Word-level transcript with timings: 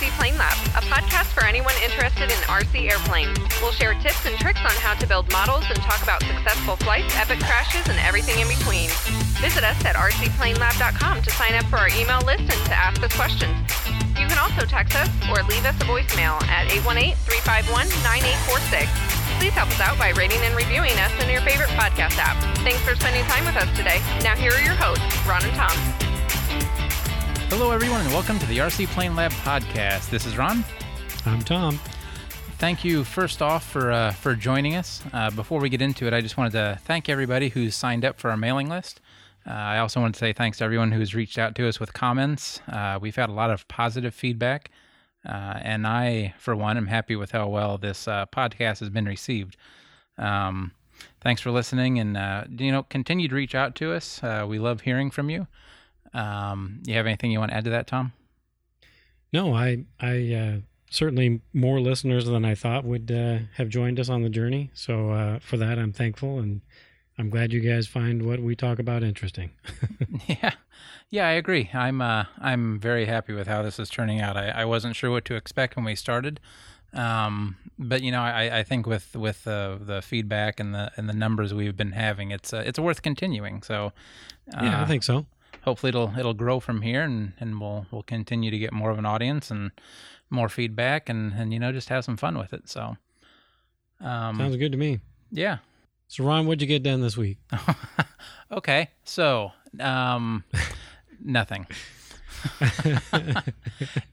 RC 0.00 0.08
Plane 0.16 0.32
Lab, 0.38 0.56
a 0.72 0.80
podcast 0.88 1.28
for 1.36 1.44
anyone 1.44 1.74
interested 1.84 2.32
in 2.32 2.38
RC 2.48 2.90
airplanes. 2.90 3.36
We'll 3.60 3.72
share 3.72 3.92
tips 4.00 4.24
and 4.24 4.34
tricks 4.38 4.60
on 4.64 4.70
how 4.80 4.94
to 4.94 5.06
build 5.06 5.30
models 5.30 5.64
and 5.68 5.76
talk 5.76 6.02
about 6.02 6.24
successful 6.24 6.76
flights, 6.76 7.14
epic 7.16 7.38
crashes, 7.40 7.86
and 7.86 7.98
everything 8.00 8.40
in 8.40 8.48
between. 8.48 8.88
Visit 9.44 9.60
us 9.60 9.76
at 9.84 10.00
rcplanelab.com 10.00 11.20
to 11.20 11.30
sign 11.36 11.52
up 11.52 11.66
for 11.66 11.76
our 11.76 11.90
email 12.00 12.24
list 12.24 12.48
and 12.48 12.64
to 12.64 12.72
ask 12.72 13.04
us 13.04 13.12
questions. 13.12 13.52
You 14.16 14.24
can 14.24 14.40
also 14.40 14.64
text 14.64 14.96
us 14.96 15.12
or 15.28 15.44
leave 15.52 15.68
us 15.68 15.76
a 15.76 15.84
voicemail 15.84 16.40
at 16.48 16.72
818-351-9846. 16.80 18.88
Please 19.36 19.52
help 19.52 19.68
us 19.68 19.84
out 19.84 19.98
by 19.98 20.16
rating 20.16 20.40
and 20.48 20.56
reviewing 20.56 20.96
us 20.96 21.12
in 21.20 21.28
your 21.28 21.42
favorite 21.42 21.68
podcast 21.76 22.16
app. 22.16 22.40
Thanks 22.64 22.80
for 22.88 22.96
spending 22.96 23.24
time 23.24 23.44
with 23.44 23.56
us 23.60 23.68
today. 23.76 24.00
Now 24.24 24.34
here 24.34 24.52
are 24.52 24.64
your 24.64 24.80
hosts, 24.80 25.04
Ron 25.28 25.44
and 25.44 25.52
Tom. 25.52 25.76
Hello, 27.50 27.72
everyone, 27.72 28.00
and 28.00 28.10
welcome 28.10 28.38
to 28.38 28.46
the 28.46 28.58
RC 28.58 28.86
Plane 28.86 29.16
Lab 29.16 29.32
podcast. 29.32 30.08
This 30.08 30.24
is 30.24 30.38
Ron. 30.38 30.64
I'm 31.26 31.42
Tom. 31.42 31.80
Thank 32.58 32.84
you, 32.84 33.02
first 33.02 33.42
off, 33.42 33.68
for 33.68 33.90
uh, 33.90 34.12
for 34.12 34.36
joining 34.36 34.76
us. 34.76 35.02
Uh, 35.12 35.32
before 35.32 35.58
we 35.58 35.68
get 35.68 35.82
into 35.82 36.06
it, 36.06 36.14
I 36.14 36.20
just 36.20 36.36
wanted 36.36 36.52
to 36.52 36.78
thank 36.84 37.08
everybody 37.08 37.48
who's 37.48 37.74
signed 37.74 38.04
up 38.04 38.20
for 38.20 38.30
our 38.30 38.36
mailing 38.36 38.68
list. 38.68 39.00
Uh, 39.44 39.50
I 39.50 39.78
also 39.80 40.00
want 40.00 40.14
to 40.14 40.18
say 40.20 40.32
thanks 40.32 40.58
to 40.58 40.64
everyone 40.64 40.92
who's 40.92 41.12
reached 41.12 41.38
out 41.38 41.56
to 41.56 41.66
us 41.66 41.80
with 41.80 41.92
comments. 41.92 42.60
Uh, 42.68 43.00
we've 43.02 43.16
had 43.16 43.28
a 43.28 43.32
lot 43.32 43.50
of 43.50 43.66
positive 43.66 44.14
feedback, 44.14 44.70
uh, 45.28 45.58
and 45.60 45.88
I, 45.88 46.34
for 46.38 46.54
one, 46.54 46.76
am 46.76 46.86
happy 46.86 47.16
with 47.16 47.32
how 47.32 47.48
well 47.48 47.78
this 47.78 48.06
uh, 48.06 48.26
podcast 48.26 48.78
has 48.78 48.90
been 48.90 49.06
received. 49.06 49.56
Um, 50.18 50.70
thanks 51.20 51.40
for 51.40 51.50
listening, 51.50 51.98
and 51.98 52.60
you 52.60 52.70
know, 52.70 52.84
continue 52.84 53.26
to 53.26 53.34
reach 53.34 53.56
out 53.56 53.74
to 53.74 53.92
us. 53.92 54.20
we 54.46 54.60
love 54.60 54.82
hearing 54.82 55.10
from 55.10 55.30
you. 55.30 55.48
Um, 56.12 56.80
you 56.84 56.94
have 56.94 57.06
anything 57.06 57.30
you 57.30 57.38
want 57.38 57.52
to 57.52 57.56
add 57.56 57.64
to 57.64 57.70
that, 57.70 57.86
Tom? 57.86 58.12
No, 59.32 59.54
I, 59.54 59.84
I 60.00 60.34
uh, 60.34 60.56
certainly 60.90 61.40
more 61.52 61.80
listeners 61.80 62.26
than 62.26 62.44
I 62.44 62.54
thought 62.54 62.84
would 62.84 63.10
uh, 63.10 63.38
have 63.54 63.68
joined 63.68 64.00
us 64.00 64.08
on 64.08 64.22
the 64.22 64.28
journey. 64.28 64.70
So 64.74 65.10
uh, 65.10 65.38
for 65.38 65.56
that, 65.56 65.78
I'm 65.78 65.92
thankful, 65.92 66.40
and 66.40 66.60
I'm 67.16 67.30
glad 67.30 67.52
you 67.52 67.60
guys 67.60 67.86
find 67.86 68.26
what 68.26 68.40
we 68.40 68.56
talk 68.56 68.78
about 68.78 69.02
interesting. 69.02 69.52
yeah, 70.26 70.54
yeah, 71.10 71.28
I 71.28 71.32
agree. 71.32 71.70
I'm 71.72 72.02
uh, 72.02 72.24
I'm 72.38 72.80
very 72.80 73.06
happy 73.06 73.32
with 73.32 73.46
how 73.46 73.62
this 73.62 73.78
is 73.78 73.88
turning 73.88 74.20
out. 74.20 74.36
I, 74.36 74.48
I 74.48 74.64
wasn't 74.64 74.96
sure 74.96 75.10
what 75.10 75.24
to 75.26 75.36
expect 75.36 75.76
when 75.76 75.84
we 75.84 75.94
started, 75.94 76.40
um, 76.92 77.56
but 77.78 78.02
you 78.02 78.10
know, 78.10 78.22
I, 78.22 78.58
I 78.58 78.62
think 78.64 78.86
with 78.86 79.14
with 79.14 79.44
the 79.44 79.78
the 79.80 80.02
feedback 80.02 80.58
and 80.58 80.74
the 80.74 80.90
and 80.96 81.08
the 81.08 81.14
numbers 81.14 81.54
we've 81.54 81.76
been 81.76 81.92
having, 81.92 82.32
it's 82.32 82.52
uh, 82.52 82.64
it's 82.66 82.80
worth 82.80 83.02
continuing. 83.02 83.62
So 83.62 83.92
yeah, 84.52 84.82
I 84.82 84.86
think 84.86 85.04
so 85.04 85.26
hopefully 85.62 85.90
it'll 85.90 86.12
it'll 86.18 86.34
grow 86.34 86.60
from 86.60 86.82
here 86.82 87.02
and, 87.02 87.32
and 87.40 87.60
we'll 87.60 87.86
we'll 87.90 88.02
continue 88.02 88.50
to 88.50 88.58
get 88.58 88.72
more 88.72 88.90
of 88.90 88.98
an 88.98 89.06
audience 89.06 89.50
and 89.50 89.70
more 90.30 90.48
feedback 90.48 91.08
and, 91.08 91.32
and 91.34 91.52
you 91.52 91.58
know 91.58 91.72
just 91.72 91.88
have 91.88 92.04
some 92.04 92.16
fun 92.16 92.38
with 92.38 92.52
it. 92.52 92.68
So 92.68 92.96
um, 94.00 94.38
sounds 94.38 94.56
good 94.56 94.72
to 94.72 94.78
me. 94.78 95.00
Yeah. 95.30 95.58
So 96.08 96.24
Ron, 96.24 96.46
what'd 96.46 96.60
you 96.60 96.68
get 96.68 96.82
done 96.82 97.00
this 97.00 97.16
week? 97.16 97.38
okay, 98.52 98.90
so 99.04 99.52
um, 99.78 100.44
nothing. 101.24 101.66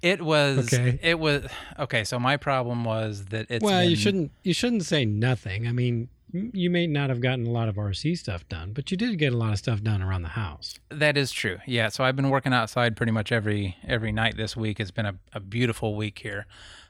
it 0.01 0.21
was 0.21 0.73
okay. 0.73 0.99
it 1.01 1.17
was 1.17 1.49
okay 1.79 2.03
so 2.03 2.19
my 2.19 2.35
problem 2.35 2.83
was 2.83 3.23
that 3.25 3.45
it's 3.49 3.63
well 3.63 3.79
been, 3.79 3.89
you 3.89 3.95
shouldn't 3.95 4.31
you 4.43 4.53
shouldn't 4.53 4.83
say 4.83 5.05
nothing 5.05 5.65
i 5.65 5.71
mean 5.71 6.09
you 6.31 6.69
may 6.69 6.87
not 6.87 7.09
have 7.09 7.21
gotten 7.21 7.47
a 7.47 7.51
lot 7.51 7.69
of 7.69 7.75
RC 7.75 8.17
stuff 8.17 8.47
done, 8.49 8.73
but 8.73 8.91
you 8.91 8.97
did 8.97 9.17
get 9.17 9.33
a 9.33 9.37
lot 9.37 9.53
of 9.53 9.59
stuff 9.59 9.81
done 9.81 10.01
around 10.01 10.23
the 10.23 10.29
house. 10.29 10.77
That 10.89 11.17
is 11.17 11.31
true. 11.31 11.59
Yeah. 11.65 11.89
So 11.89 12.03
I've 12.03 12.15
been 12.15 12.29
working 12.29 12.53
outside 12.53 12.97
pretty 12.97 13.11
much 13.11 13.31
every 13.31 13.77
every 13.87 14.11
night 14.11 14.35
this 14.35 14.57
week. 14.57 14.79
It's 14.79 14.91
been 14.91 15.05
a, 15.05 15.15
a 15.33 15.39
beautiful 15.39 15.95
week 15.95 16.19
here. 16.19 16.45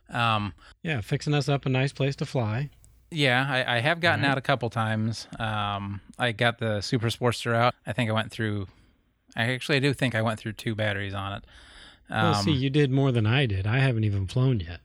Um, 0.09 0.53
yeah, 0.84 1.01
fixing 1.01 1.34
us 1.34 1.50
up 1.50 1.66
a 1.66 1.69
nice 1.69 1.94
place 1.94 2.16
to 2.17 2.25
fly. 2.25 2.69
Yeah, 3.11 3.45
I, 3.47 3.78
I 3.78 3.79
have 3.79 4.00
gotten 4.00 4.23
right. 4.23 4.31
out 4.31 4.38
a 4.38 4.41
couple 4.41 4.69
times. 4.69 5.28
Um, 5.40 6.01
I 6.17 6.31
got 6.31 6.57
the 6.57 6.81
Super 6.81 7.07
Sportster 7.07 7.56
out. 7.56 7.73
I 7.85 7.94
think 7.94 8.09
I 8.09 8.13
went 8.13 8.31
through. 8.31 8.67
I 9.35 9.53
actually 9.53 9.78
I 9.78 9.79
do 9.79 9.94
think 9.94 10.16
I 10.16 10.22
went 10.22 10.40
through 10.40 10.53
two 10.53 10.75
batteries 10.75 11.13
on 11.13 11.34
it. 11.34 11.45
Um, 12.09 12.31
well, 12.31 12.41
see, 12.41 12.53
you 12.53 12.69
did 12.69 12.90
more 12.90 13.11
than 13.11 13.25
I 13.25 13.45
did. 13.45 13.67
I 13.67 13.79
haven't 13.79 14.03
even 14.03 14.28
flown 14.28 14.61
yet. 14.61 14.79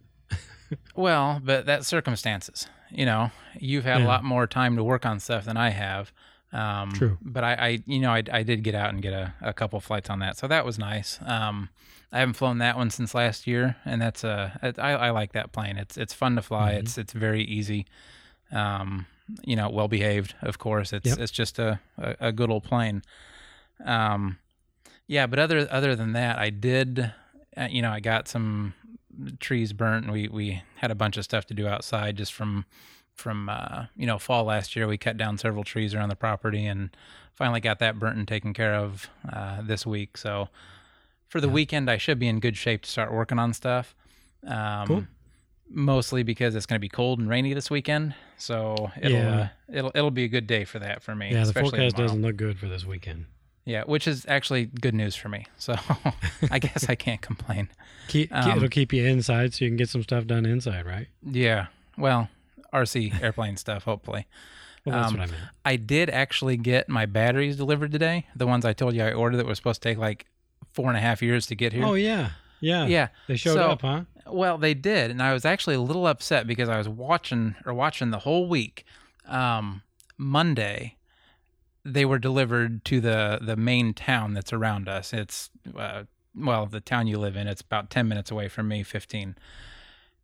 well, 0.95 1.41
but 1.43 1.65
that's 1.67 1.87
circumstances 1.87 2.67
you 2.93 3.07
know, 3.07 3.31
you've 3.59 3.85
had 3.85 4.01
yeah. 4.01 4.07
a 4.07 4.09
lot 4.09 4.25
more 4.25 4.47
time 4.47 4.77
to 4.77 4.85
work 4.85 5.07
on 5.07 5.21
stuff 5.21 5.45
than 5.45 5.57
I 5.57 5.71
have. 5.71 6.13
Um, 6.53 6.93
True. 6.93 7.19
But 7.23 7.45
I, 7.45 7.55
I, 7.55 7.83
you 7.87 8.01
know, 8.01 8.13
I, 8.13 8.23
I 8.31 8.43
did 8.43 8.63
get 8.63 8.75
out 8.75 8.91
and 8.91 9.03
get 9.03 9.13
a, 9.13 9.35
a 9.41 9.53
couple 9.53 9.81
flights 9.81 10.11
on 10.11 10.19
that, 10.19 10.37
so 10.37 10.47
that 10.49 10.65
was 10.65 10.79
nice. 10.79 11.19
Um, 11.25 11.71
I 12.13 12.19
haven't 12.19 12.35
flown 12.35 12.59
that 12.59 12.77
one 12.77 12.91
since 12.91 13.15
last 13.15 13.47
year, 13.47 13.77
and 13.87 14.01
that's 14.03 14.23
a, 14.23 14.59
it, 14.63 14.79
I, 14.79 14.93
I 14.93 15.11
like 15.11 15.33
that 15.33 15.53
plane. 15.53 15.79
It's, 15.79 15.97
it's 15.97 16.13
fun 16.13 16.37
to 16.37 16.43
fly. 16.43 16.73
Mm-hmm. 16.73 16.81
It's, 16.81 16.99
it's 16.99 17.13
very 17.15 17.43
easy. 17.43 17.87
Um, 18.51 19.07
you 19.45 19.57
know, 19.57 19.71
well 19.71 19.89
behaved, 19.89 20.35
of 20.43 20.59
course. 20.59 20.93
It's, 20.93 21.07
yep. 21.07 21.19
it's 21.19 21.33
just 21.33 21.59
a, 21.59 21.81
a, 21.97 22.17
a, 22.21 22.33
good 22.33 22.51
old 22.51 22.65
plane. 22.65 23.03
Um, 23.83 24.39
yeah, 25.07 25.27
but 25.27 25.39
other, 25.39 25.67
other 25.71 25.97
than 25.97 26.13
that, 26.13 26.39
I 26.39 26.51
did, 26.51 27.13
uh, 27.57 27.69
you 27.71 27.81
know, 27.81 27.91
I 27.91 28.01
got 28.01 28.29
some 28.29 28.75
trees 29.41 29.73
burnt 29.73 30.05
and 30.05 30.13
we 30.13 30.29
we 30.29 30.63
had 30.77 30.91
a 30.91 30.95
bunch 30.95 31.17
of 31.17 31.25
stuff 31.25 31.47
to 31.47 31.55
do 31.55 31.67
outside 31.67 32.17
just 32.17 32.33
from 32.33 32.65
from 33.15 33.49
uh, 33.49 33.87
you 33.97 34.07
know 34.07 34.19
fall 34.19 34.45
last 34.45 34.75
year 34.75 34.87
we 34.87 34.99
cut 34.99 35.17
down 35.17 35.39
several 35.39 35.65
trees 35.65 35.95
around 35.95 36.09
the 36.09 36.17
property 36.17 36.67
and 36.67 36.97
finally 37.35 37.61
got 37.61 37.79
that 37.79 37.99
burnt 37.99 38.17
and 38.17 38.29
taken 38.29 38.53
care 38.53 38.75
of 38.75 39.09
uh, 39.33 39.61
this 39.63 39.87
week 39.87 40.17
so 40.17 40.49
for 41.29 41.41
the 41.41 41.47
yeah. 41.47 41.53
weekend 41.53 41.91
i 41.91 41.97
should 41.97 42.19
be 42.19 42.29
in 42.29 42.41
good 42.41 42.57
shape 42.57 42.83
to 42.83 42.91
start 42.91 43.13
working 43.13 43.39
on 43.39 43.53
stuff 43.53 43.95
um, 44.47 44.87
cool. 44.87 45.05
mostly 45.71 46.23
because 46.23 46.55
it's 46.55 46.67
going 46.67 46.77
to 46.77 46.81
be 46.81 46.89
cold 46.89 47.19
and 47.19 47.29
rainy 47.29 47.55
this 47.55 47.71
weekend 47.71 48.15
so 48.37 48.91
it'll 49.01 49.19
yeah. 49.19 49.41
uh, 49.41 49.49
it'll 49.73 49.93
it'll 49.95 50.11
be 50.11 50.25
a 50.25 50.29
good 50.29 50.47
day 50.47 50.65
for 50.65 50.79
that 50.79 51.03
for 51.03 51.15
me 51.15 51.33
yeah 51.33 51.45
the 51.45 51.53
forecast 51.53 51.97
tomorrow. 51.97 52.09
doesn't 52.09 52.23
look 52.23 52.37
good 52.37 52.59
for 52.59 52.69
this 52.69 52.85
weekend 52.85 53.27
yeah, 53.65 53.85
which 53.85 54.09
is 54.09 54.25
actually 54.29 54.67
good 54.67 54.95
news 54.95 55.15
for 55.15 55.29
me. 55.29 55.47
So 55.57 55.77
I 56.51 56.59
guess 56.59 56.89
I 56.89 56.95
can't 56.95 57.21
complain. 57.21 57.69
Keep, 58.09 58.35
um, 58.35 58.57
it'll 58.57 58.69
keep 58.69 58.93
you 58.93 59.05
inside 59.05 59.55
so 59.55 59.65
you 59.65 59.71
can 59.71 59.77
get 59.77 59.89
some 59.89 60.03
stuff 60.03 60.27
done 60.27 60.45
inside, 60.47 60.85
right? 60.85 61.07
Yeah. 61.25 61.67
Well, 61.97 62.29
RC 62.73 63.23
airplane 63.23 63.57
stuff, 63.57 63.85
hopefully. 63.85 64.27
Well, 64.85 64.97
that's 64.97 65.13
um, 65.13 65.19
what 65.19 65.29
I 65.29 65.31
meant. 65.31 65.43
I 65.65 65.77
did 65.77 66.11
actually 66.11 66.57
get 66.57 66.89
my 66.89 67.07
batteries 67.07 67.57
delivered 67.57 67.93
today. 67.93 68.27
The 68.35 68.47
ones 68.47 68.65
I 68.65 68.73
told 68.73 68.95
you 68.95 69.05
I 69.05 69.13
ordered 69.13 69.37
that 69.37 69.47
were 69.47 69.55
supposed 69.55 69.83
to 69.83 69.89
take 69.89 69.99
like 69.99 70.27
four 70.73 70.89
and 70.89 70.97
a 70.97 71.01
half 71.01 71.23
years 71.23 71.47
to 71.47 71.55
get 71.55 71.73
here. 71.73 71.85
Oh 71.85 71.95
yeah, 71.95 72.31
yeah, 72.61 72.87
yeah. 72.87 73.09
They 73.29 73.37
showed 73.37 73.55
so, 73.55 73.71
up, 73.71 73.83
huh? 73.83 74.03
Well, 74.27 74.59
they 74.59 74.75
did, 74.75 75.11
and 75.11 75.23
I 75.23 75.33
was 75.33 75.45
actually 75.45 75.77
a 75.77 75.81
little 75.81 76.07
upset 76.07 76.47
because 76.47 76.69
I 76.69 76.79
was 76.79 76.89
watching 76.89 77.55
or 77.65 77.75
watching 77.75 78.11
the 78.11 78.21
whole 78.21 78.49
week. 78.49 78.85
Um, 79.27 79.83
Monday, 80.19 80.97
they 81.85 82.05
were 82.05 82.19
delivered 82.19 82.85
to 82.87 83.01
the 83.01 83.39
the 83.41 83.57
main 83.57 83.95
town 83.95 84.35
that's 84.35 84.53
around 84.53 84.89
us. 84.89 85.13
It's 85.13 85.51
uh, 85.77 86.05
well, 86.35 86.67
the 86.67 86.81
town 86.81 87.07
you 87.07 87.19
live 87.19 87.37
in. 87.37 87.47
It's 87.47 87.63
about 87.63 87.91
ten 87.91 88.09
minutes 88.09 88.31
away 88.31 88.49
from 88.49 88.69
me, 88.69 88.83
fifteen, 88.83 89.37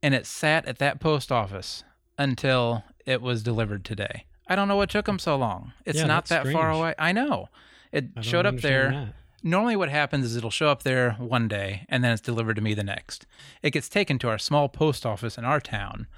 and 0.03 0.15
it 0.15 0.27
sat 0.27 0.67
at 0.67 0.79
that 0.79 1.01
post 1.01 1.33
office 1.33 1.85
until 2.17 2.85
it 3.07 3.23
was 3.23 3.43
delivered 3.43 3.85
today. 3.85 4.25
I 4.47 4.57
don't 4.57 4.69
know 4.69 4.77
what 4.77 4.91
took 4.91 5.07
them 5.07 5.19
so 5.19 5.37
long. 5.37 5.73
It's 5.85 5.99
yeah, 5.99 6.07
not 6.07 6.27
that 6.27 6.43
strange. 6.43 6.57
far 6.57 6.71
away. 6.71 6.95
I 6.99 7.13
know. 7.13 7.49
It 7.93 8.07
I 8.17 8.21
showed 8.23 8.47
up 8.47 8.59
there. 8.59 8.91
That. 8.91 9.15
Normally, 9.43 9.77
what 9.77 9.89
happens 9.89 10.25
is 10.25 10.37
it'll 10.37 10.51
show 10.51 10.69
up 10.69 10.83
there 10.83 11.13
one 11.13 11.47
day 11.47 11.87
and 11.89 12.03
then 12.03 12.13
it's 12.13 12.21
delivered 12.21 12.57
to 12.57 12.63
me 12.63 12.75
the 12.75 12.83
next. 12.83 13.25
It 13.63 13.71
gets 13.71 13.89
taken 13.89 14.19
to 14.19 14.29
our 14.29 14.39
small 14.39 14.69
post 14.69 15.07
office 15.07 15.39
in 15.39 15.45
our 15.45 15.61
town. 15.61 16.09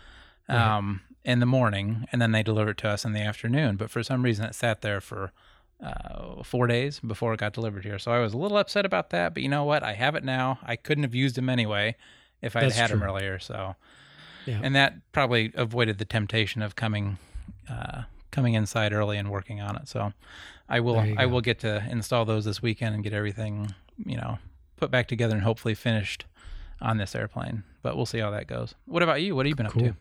Um, 0.49 1.03
in 1.25 1.41
the 1.41 1.47
morning, 1.47 2.07
and 2.13 2.21
then 2.21 2.33
they 2.33 2.43
deliver 2.43 2.71
it 2.71 2.79
to 2.79 2.89
us 2.89 3.05
in 3.05 3.13
the 3.13 3.21
afternoon. 3.21 3.77
But 3.77 3.91
for 3.91 4.03
some 4.03 4.23
reason, 4.23 4.45
it 4.45 4.55
sat 4.55 4.81
there 4.81 5.01
for 5.01 5.33
uh, 5.83 6.43
four 6.43 6.67
days 6.67 7.01
before 7.01 7.35
it 7.35 7.41
got 7.41 7.53
delivered 7.53 7.85
here. 7.85 7.99
So 7.99 8.11
I 8.11 8.19
was 8.19 8.33
a 8.33 8.39
little 8.39 8.59
upset 8.59 8.85
about 8.85 9.11
that. 9.11 9.35
But 9.35 9.43
you 9.43 9.49
know 9.49 9.65
what? 9.65 9.83
I 9.83 9.95
have 9.95 10.15
it 10.15 10.25
now. 10.25 10.59
I 10.63 10.77
couldn't 10.77 11.05
have 11.05 11.15
used 11.15 11.37
them 11.37 11.49
anyway 11.49 11.97
if 12.43 12.57
I 12.57 12.63
had 12.63 12.73
had 12.73 12.91
them 12.91 13.03
earlier. 13.03 13.39
So, 13.39 13.77
yeah. 14.47 14.61
and 14.63 14.75
that 14.75 14.95
probably 15.13 15.53
avoided 15.55 15.99
the 15.99 16.05
temptation 16.05 16.63
of 16.63 16.77
coming 16.77 17.19
uh, 17.69 18.03
coming 18.31 18.55
inside 18.55 18.93
early 18.93 19.19
and 19.19 19.31
working 19.31 19.61
on 19.61 19.77
it. 19.77 19.89
So 19.89 20.13
I 20.69 20.81
will 20.81 20.99
I 21.17 21.27
will 21.27 21.41
get 21.41 21.59
to 21.61 21.85
install 21.91 22.25
those 22.25 22.45
this 22.45 22.63
weekend 22.63 22.95
and 22.95 23.05
get 23.05 23.13
everything 23.13 23.75
you 24.05 24.17
know 24.17 24.39
put 24.77 24.91
back 24.91 25.09
together 25.09 25.35
and 25.35 25.43
hopefully 25.43 25.75
finished 25.75 26.25
on 26.81 26.97
this 26.97 27.15
airplane. 27.15 27.65
But 27.83 27.97
we'll 27.97 28.07
see 28.07 28.19
how 28.19 28.31
that 28.31 28.47
goes. 28.47 28.75
What 28.87 29.03
about 29.03 29.23
you? 29.23 29.35
What 29.35 29.47
have 29.47 29.51
you 29.51 29.57
been 29.57 29.67
cool. 29.67 29.87
up 29.87 29.89
to? 29.93 29.97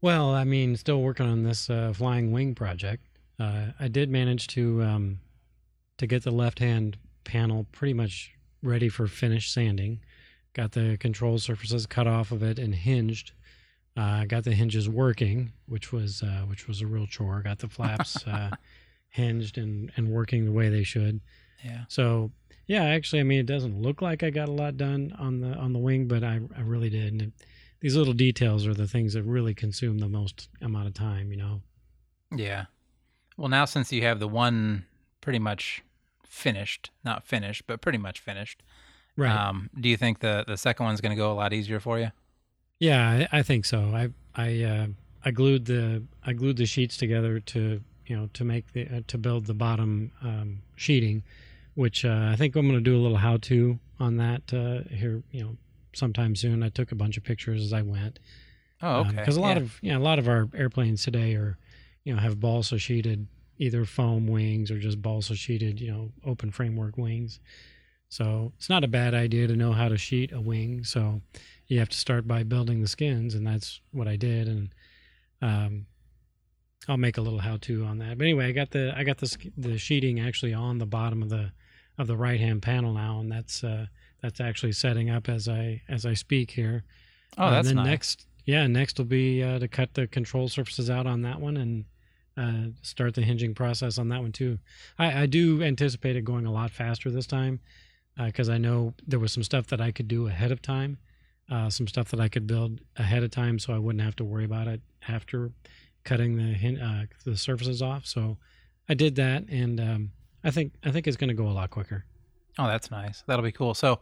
Well, 0.00 0.34
I 0.34 0.44
mean, 0.44 0.76
still 0.76 1.02
working 1.02 1.26
on 1.26 1.42
this 1.42 1.68
uh, 1.68 1.92
flying 1.94 2.30
wing 2.30 2.54
project. 2.54 3.04
Uh, 3.38 3.66
I 3.78 3.88
did 3.88 4.10
manage 4.10 4.46
to 4.48 4.82
um, 4.82 5.20
to 5.98 6.06
get 6.06 6.22
the 6.22 6.30
left 6.30 6.58
hand 6.58 6.96
panel 7.24 7.66
pretty 7.72 7.94
much 7.94 8.32
ready 8.62 8.88
for 8.88 9.06
finish 9.06 9.50
sanding. 9.50 10.00
Got 10.54 10.72
the 10.72 10.96
control 10.98 11.38
surfaces 11.38 11.86
cut 11.86 12.06
off 12.06 12.32
of 12.32 12.42
it 12.42 12.58
and 12.58 12.74
hinged. 12.74 13.32
Uh, 13.96 14.24
got 14.24 14.44
the 14.44 14.52
hinges 14.52 14.88
working, 14.88 15.52
which 15.66 15.92
was 15.92 16.22
uh, 16.22 16.44
which 16.46 16.68
was 16.68 16.80
a 16.80 16.86
real 16.86 17.06
chore. 17.06 17.42
Got 17.42 17.58
the 17.58 17.68
flaps 17.68 18.24
uh, 18.26 18.50
hinged 19.08 19.58
and 19.58 19.90
and 19.96 20.08
working 20.08 20.44
the 20.44 20.52
way 20.52 20.68
they 20.68 20.84
should. 20.84 21.20
Yeah. 21.64 21.84
So 21.88 22.30
Yeah, 22.66 22.84
actually, 22.84 23.20
I 23.20 23.24
mean, 23.24 23.40
it 23.40 23.46
doesn't 23.46 23.80
look 23.80 24.00
like 24.02 24.22
I 24.22 24.30
got 24.30 24.48
a 24.48 24.52
lot 24.52 24.76
done 24.76 25.14
on 25.18 25.40
the 25.40 25.54
on 25.54 25.72
the 25.72 25.78
wing, 25.80 26.06
but 26.06 26.22
I 26.22 26.40
I 26.56 26.60
really 26.60 26.90
did. 26.90 27.12
And 27.12 27.22
it, 27.22 27.32
these 27.80 27.96
little 27.96 28.12
details 28.14 28.66
are 28.66 28.74
the 28.74 28.86
things 28.88 29.12
that 29.14 29.22
really 29.22 29.54
consume 29.54 29.98
the 29.98 30.08
most 30.08 30.48
amount 30.60 30.86
of 30.88 30.94
time. 30.94 31.30
You 31.30 31.36
know. 31.38 31.62
Yeah. 32.34 32.66
Well, 33.36 33.48
now 33.48 33.64
since 33.64 33.92
you 33.92 34.02
have 34.02 34.18
the 34.18 34.28
one 34.28 34.84
pretty 35.20 35.38
much 35.38 35.82
finished, 36.26 36.90
not 37.04 37.24
finished, 37.24 37.62
but 37.66 37.80
pretty 37.80 37.98
much 37.98 38.20
finished, 38.20 38.62
Right. 39.16 39.30
um, 39.34 39.70
do 39.80 39.88
you 39.88 39.96
think 39.96 40.20
the 40.20 40.44
the 40.46 40.56
second 40.56 40.84
one's 40.86 41.00
going 41.00 41.10
to 41.10 41.16
go 41.16 41.32
a 41.32 41.34
lot 41.34 41.52
easier 41.52 41.80
for 41.80 41.98
you? 41.98 42.10
Yeah, 42.80 43.26
I, 43.32 43.38
I 43.38 43.42
think 43.42 43.64
so. 43.64 43.90
I 43.94 44.10
I 44.34 44.62
uh, 44.62 44.86
I 45.24 45.30
glued 45.30 45.64
the 45.66 46.02
I 46.24 46.32
glued 46.32 46.56
the 46.56 46.66
sheets 46.66 46.96
together 46.96 47.40
to 47.40 47.80
you 48.06 48.16
know 48.16 48.28
to 48.34 48.44
make 48.44 48.72
the 48.72 48.86
uh, 48.88 49.00
to 49.08 49.18
build 49.18 49.46
the 49.46 49.54
bottom 49.54 50.12
um, 50.22 50.62
sheeting, 50.76 51.22
which 51.74 52.04
uh, 52.04 52.28
I 52.32 52.36
think 52.36 52.54
I'm 52.56 52.66
going 52.68 52.78
to 52.82 52.90
do 52.90 52.96
a 52.96 53.02
little 53.02 53.16
how 53.18 53.36
to 53.38 53.78
on 53.98 54.16
that 54.18 54.52
uh, 54.52 54.88
here 54.94 55.22
you 55.32 55.42
know 55.42 55.56
sometime 55.94 56.34
soon. 56.36 56.62
I 56.62 56.68
took 56.68 56.92
a 56.92 56.96
bunch 56.96 57.16
of 57.16 57.24
pictures 57.24 57.62
as 57.62 57.72
I 57.72 57.82
went. 57.82 58.18
Oh, 58.80 59.00
okay. 59.00 59.16
Because 59.16 59.36
a 59.36 59.40
lot 59.40 59.56
Yeah. 59.56 59.62
of 59.62 59.78
you 59.82 59.92
know, 59.92 59.98
a 59.98 60.02
lot 60.04 60.18
of 60.18 60.28
our 60.28 60.48
airplanes 60.54 61.02
today 61.02 61.34
are 61.34 61.58
you 62.04 62.14
know 62.14 62.20
have 62.20 62.40
balsa 62.40 62.78
sheeted 62.78 63.26
either 63.58 63.84
foam 63.84 64.26
wings 64.28 64.70
or 64.70 64.78
just 64.78 65.02
balsa 65.02 65.34
sheeted 65.34 65.80
you 65.80 65.90
know 65.90 66.12
open 66.24 66.50
framework 66.50 66.96
wings. 66.96 67.40
So 68.08 68.52
it's 68.56 68.70
not 68.70 68.84
a 68.84 68.88
bad 68.88 69.12
idea 69.14 69.46
to 69.48 69.56
know 69.56 69.72
how 69.72 69.88
to 69.88 69.98
sheet 69.98 70.32
a 70.32 70.40
wing. 70.40 70.82
So 70.84 71.20
you 71.66 71.78
have 71.78 71.90
to 71.90 71.96
start 71.96 72.26
by 72.26 72.42
building 72.42 72.80
the 72.80 72.88
skins, 72.88 73.34
and 73.34 73.46
that's 73.46 73.80
what 73.92 74.08
I 74.08 74.16
did. 74.16 74.48
And 74.48 74.70
um, 75.42 75.86
I'll 76.88 76.96
make 76.96 77.18
a 77.18 77.20
little 77.20 77.40
how-to 77.40 77.84
on 77.84 77.98
that. 77.98 78.16
But 78.16 78.24
anyway, 78.24 78.46
I 78.46 78.52
got 78.52 78.70
the 78.70 78.94
I 78.96 79.04
got 79.04 79.18
the 79.18 79.50
the 79.56 79.76
sheeting 79.78 80.20
actually 80.20 80.54
on 80.54 80.78
the 80.78 80.86
bottom 80.86 81.22
of 81.22 81.28
the 81.28 81.52
of 81.98 82.06
the 82.06 82.16
right 82.16 82.40
hand 82.40 82.62
panel 82.62 82.94
now, 82.94 83.18
and 83.20 83.30
that's 83.30 83.62
uh, 83.62 83.86
that's 84.22 84.40
actually 84.40 84.72
setting 84.72 85.10
up 85.10 85.28
as 85.28 85.48
I 85.48 85.82
as 85.88 86.04
I 86.06 86.14
speak 86.14 86.50
here. 86.50 86.84
oh, 87.36 87.44
Uh, 87.46 87.50
that's 87.50 87.68
then 87.68 87.76
nice. 87.76 87.86
next, 87.86 88.26
yeah, 88.44 88.66
next 88.66 88.98
will 88.98 89.04
be 89.04 89.42
uh, 89.42 89.58
to 89.58 89.68
cut 89.68 89.94
the 89.94 90.06
control 90.06 90.48
surfaces 90.48 90.90
out 90.90 91.06
on 91.06 91.22
that 91.22 91.40
one 91.40 91.56
and 91.56 91.84
uh, 92.36 92.70
start 92.82 93.14
the 93.14 93.22
hinging 93.22 93.54
process 93.54 93.98
on 93.98 94.08
that 94.08 94.20
one 94.20 94.32
too. 94.32 94.58
I, 94.98 95.22
I 95.22 95.26
do 95.26 95.62
anticipate 95.62 96.16
it 96.16 96.24
going 96.24 96.46
a 96.46 96.52
lot 96.52 96.70
faster 96.70 97.10
this 97.10 97.26
time 97.26 97.60
because 98.16 98.48
I 98.48 98.58
know 98.58 98.94
there 99.06 99.18
was 99.20 99.32
some 99.32 99.42
stuff 99.44 99.68
that 99.68 99.80
I 99.80 99.92
could 99.92 100.08
do 100.08 100.26
ahead 100.26 100.50
of 100.50 100.60
time, 100.60 100.98
uh, 101.50 101.70
some 101.70 101.86
stuff 101.86 102.10
that 102.10 102.20
I 102.20 102.28
could 102.28 102.46
build 102.46 102.80
ahead 102.96 103.22
of 103.22 103.30
time, 103.30 103.58
so 103.60 103.72
I 103.72 103.78
wouldn't 103.78 104.02
have 104.02 104.16
to 104.16 104.24
worry 104.24 104.44
about 104.44 104.66
it 104.66 104.80
after 105.06 105.52
cutting 106.04 106.36
the 106.36 106.42
hin- 106.54 106.80
uh, 106.80 107.06
the 107.24 107.36
surfaces 107.36 107.80
off. 107.82 108.06
So 108.06 108.36
I 108.88 108.94
did 108.94 109.14
that, 109.16 109.44
and 109.48 109.80
um, 109.80 110.10
I 110.42 110.50
think 110.50 110.72
I 110.84 110.90
think 110.90 111.06
it's 111.06 111.16
going 111.16 111.28
to 111.28 111.34
go 111.34 111.46
a 111.48 111.50
lot 111.54 111.70
quicker. 111.70 112.04
Oh, 112.58 112.66
that's 112.66 112.90
nice. 112.90 113.22
That'll 113.26 113.44
be 113.44 113.52
cool. 113.52 113.74
So, 113.74 114.00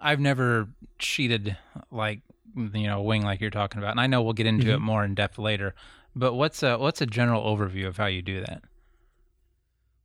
I've 0.00 0.20
never 0.20 0.68
sheeted 0.98 1.56
like 1.90 2.20
you 2.54 2.86
know 2.86 3.02
wing 3.02 3.22
like 3.22 3.40
you're 3.40 3.50
talking 3.50 3.78
about, 3.78 3.90
and 3.92 4.00
I 4.00 4.06
know 4.06 4.22
we'll 4.22 4.32
get 4.34 4.46
into 4.46 4.70
it 4.72 4.78
Mhm. 4.78 4.82
more 4.82 5.04
in 5.04 5.14
depth 5.14 5.38
later. 5.38 5.74
But 6.14 6.34
what's 6.34 6.62
a 6.62 6.78
what's 6.78 7.00
a 7.00 7.06
general 7.06 7.42
overview 7.44 7.86
of 7.86 7.96
how 7.96 8.06
you 8.06 8.22
do 8.22 8.40
that? 8.40 8.62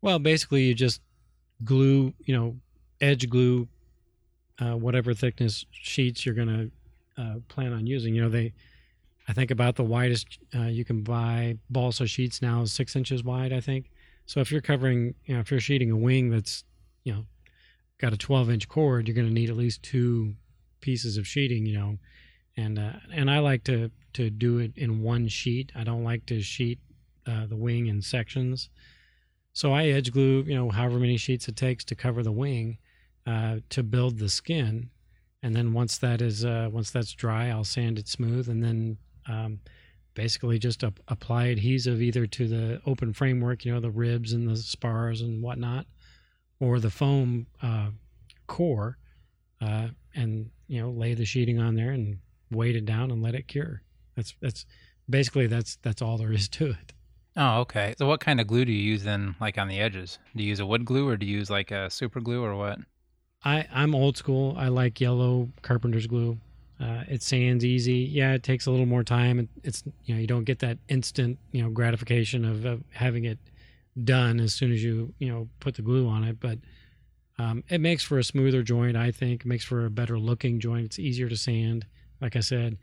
Well, 0.02 0.20
basically, 0.20 0.64
you 0.64 0.74
just 0.74 1.02
glue, 1.64 2.14
you 2.26 2.36
know, 2.36 2.58
edge 3.00 3.30
glue 3.30 3.68
uh, 4.60 4.76
whatever 4.76 5.14
thickness 5.14 5.66
sheets 5.72 6.26
you're 6.26 6.36
going 6.36 6.72
to 7.18 7.22
uh, 7.22 7.36
plan 7.48 7.74
on 7.74 7.88
using. 7.88 8.14
You 8.14 8.24
know, 8.24 8.30
they, 8.30 8.54
I 9.28 9.34
think 9.34 9.50
about 9.52 9.76
the 9.76 9.84
widest 9.84 10.40
uh, 10.56 10.64
you 10.64 10.86
can 10.86 11.02
buy 11.02 11.58
balsa 11.70 12.06
sheets 12.08 12.42
now 12.42 12.62
is 12.62 12.72
six 12.72 12.96
inches 12.96 13.24
wide, 13.24 13.54
I 13.54 13.60
think. 13.60 13.90
So 14.28 14.40
if 14.40 14.52
you're 14.52 14.62
covering, 14.62 15.16
you 15.26 15.34
know, 15.34 15.40
if 15.40 15.50
you're 15.52 15.60
sheeting 15.60 15.90
a 15.92 15.98
wing 15.98 16.30
that's, 16.30 16.64
you 17.04 17.14
know, 17.14 17.26
got 18.02 18.14
a 18.14 18.18
12 18.18 18.50
inch 18.50 18.68
chord, 18.68 19.08
you're 19.08 19.16
going 19.16 19.28
to 19.28 19.34
need 19.34 19.50
at 19.50 19.56
least 19.56 19.84
two 19.84 20.34
pieces 20.82 21.18
of 21.18 21.28
sheeting, 21.28 21.66
you 21.66 21.78
know, 21.78 21.98
and 22.58 22.80
uh, 22.80 22.94
and 23.14 23.30
I 23.30 23.40
like 23.40 23.64
to 23.66 23.92
to 24.14 24.30
do 24.30 24.58
it 24.58 24.74
in 24.76 25.02
one 25.02 25.28
sheet. 25.28 25.72
I 25.76 25.84
don't 25.84 26.04
like 26.04 26.26
to 26.26 26.42
sheet 26.42 26.80
uh, 27.26 27.46
the 27.46 27.56
wing 27.56 27.88
in 27.88 28.02
sections. 28.02 28.70
So 29.54 29.74
I 29.74 29.88
edge 29.88 30.12
glue, 30.12 30.44
you 30.44 30.56
know, 30.56 30.70
however 30.70 30.98
many 30.98 31.18
sheets 31.18 31.48
it 31.48 31.56
takes 31.56 31.84
to 31.86 31.96
cover 31.96 32.24
the 32.24 32.32
wing 32.32 32.78
uh, 33.26 33.58
to 33.70 33.84
build 33.84 34.18
the 34.18 34.30
skin, 34.30 34.90
and 35.44 35.56
then 35.56 35.74
once 35.74 35.98
that 36.00 36.22
is 36.22 36.44
uh, 36.44 36.70
once 36.72 36.92
that's 36.92 37.14
dry, 37.14 37.50
I'll 37.50 37.64
sand 37.64 38.00
it 38.00 38.08
smooth, 38.08 38.50
and 38.50 38.64
then 38.64 38.98
um, 39.30 39.60
basically 40.14 40.60
just 40.60 40.84
ap- 40.84 41.00
apply 41.08 41.46
adhesive 41.46 42.02
either 42.02 42.26
to 42.28 42.48
the 42.48 42.82
open 42.86 43.14
framework, 43.14 43.66
you 43.66 43.74
know, 43.74 43.80
the 43.80 43.92
ribs 43.92 44.34
and 44.34 44.48
the 44.48 44.58
spars 44.58 45.22
and 45.22 45.42
whatnot, 45.42 45.86
or 46.62 46.80
the 46.80 46.90
foam 46.90 47.48
uh, 47.62 47.90
core, 48.48 48.98
uh, 49.60 49.90
and 50.16 50.50
you 50.68 50.82
know, 50.82 50.92
lay 50.92 51.14
the 51.14 51.26
sheeting 51.26 51.60
on 51.60 51.76
there 51.76 51.92
and 51.92 52.20
weight 52.52 52.78
it 52.78 52.86
down 52.86 53.12
and 53.12 53.22
let 53.22 53.36
it 53.36 53.48
cure. 53.50 53.82
That's 54.16 54.36
that's 54.42 54.66
basically 55.10 55.48
that's 55.48 55.78
that's 55.82 56.02
all 56.02 56.18
there 56.18 56.32
is 56.32 56.48
to 56.50 56.68
it. 56.68 56.94
Oh, 57.36 57.62
okay. 57.62 57.96
So, 57.98 58.08
what 58.08 58.20
kind 58.20 58.40
of 58.40 58.48
glue 58.48 58.66
do 58.66 58.72
you 58.72 58.82
use 58.82 59.04
then, 59.04 59.36
like 59.40 59.58
on 59.58 59.68
the 59.68 59.80
edges? 59.80 60.20
Do 60.36 60.44
you 60.44 60.50
use 60.50 60.60
a 60.60 60.66
wood 60.66 60.86
glue 60.86 61.08
or 61.08 61.18
do 61.18 61.26
you 61.26 61.38
use 61.38 61.50
like 61.50 61.72
a 61.72 61.90
super 61.90 62.22
glue 62.22 62.44
or 62.44 62.56
what? 62.56 62.80
I 63.44 63.68
I'm 63.74 63.96
old 63.96 64.18
school. 64.18 64.56
I 64.58 64.68
like 64.68 65.02
yellow 65.02 65.50
carpenter's 65.62 66.08
glue. 66.08 66.38
Uh, 66.80 67.04
it 67.08 67.22
sands 67.22 67.64
easy. 67.64 68.10
Yeah, 68.12 68.34
it 68.34 68.44
takes 68.44 68.66
a 68.66 68.72
little 68.72 68.86
more 68.86 69.04
time. 69.04 69.40
It, 69.40 69.50
it's 69.64 69.84
you 70.04 70.14
know 70.14 70.22
you 70.22 70.28
don't 70.28 70.44
get 70.44 70.60
that 70.60 70.78
instant 70.90 71.40
you 71.52 71.64
know 71.64 71.70
gratification 71.70 72.46
of, 72.46 72.66
of 72.66 72.84
having 72.92 73.26
it 73.26 73.40
done 74.02 74.40
as 74.40 74.54
soon 74.54 74.72
as 74.72 74.84
you 74.84 75.14
you 75.20 75.28
know 75.30 75.50
put 75.60 75.76
the 75.76 75.82
glue 75.82 76.08
on 76.08 76.24
it. 76.24 76.40
But 76.40 76.60
um, 77.38 77.64
it 77.70 77.82
makes 77.82 78.04
for 78.04 78.18
a 78.20 78.24
smoother 78.24 78.62
joint. 78.64 78.96
I 78.98 79.12
think 79.12 79.42
it 79.42 79.48
makes 79.48 79.64
for 79.66 79.86
a 79.86 79.90
better 79.90 80.20
looking 80.20 80.60
joint. 80.60 80.86
It's 80.86 81.00
easier 81.00 81.28
to 81.30 81.38
sand. 81.38 81.86
Like 82.22 82.36
I 82.36 82.40
said, 82.42 82.78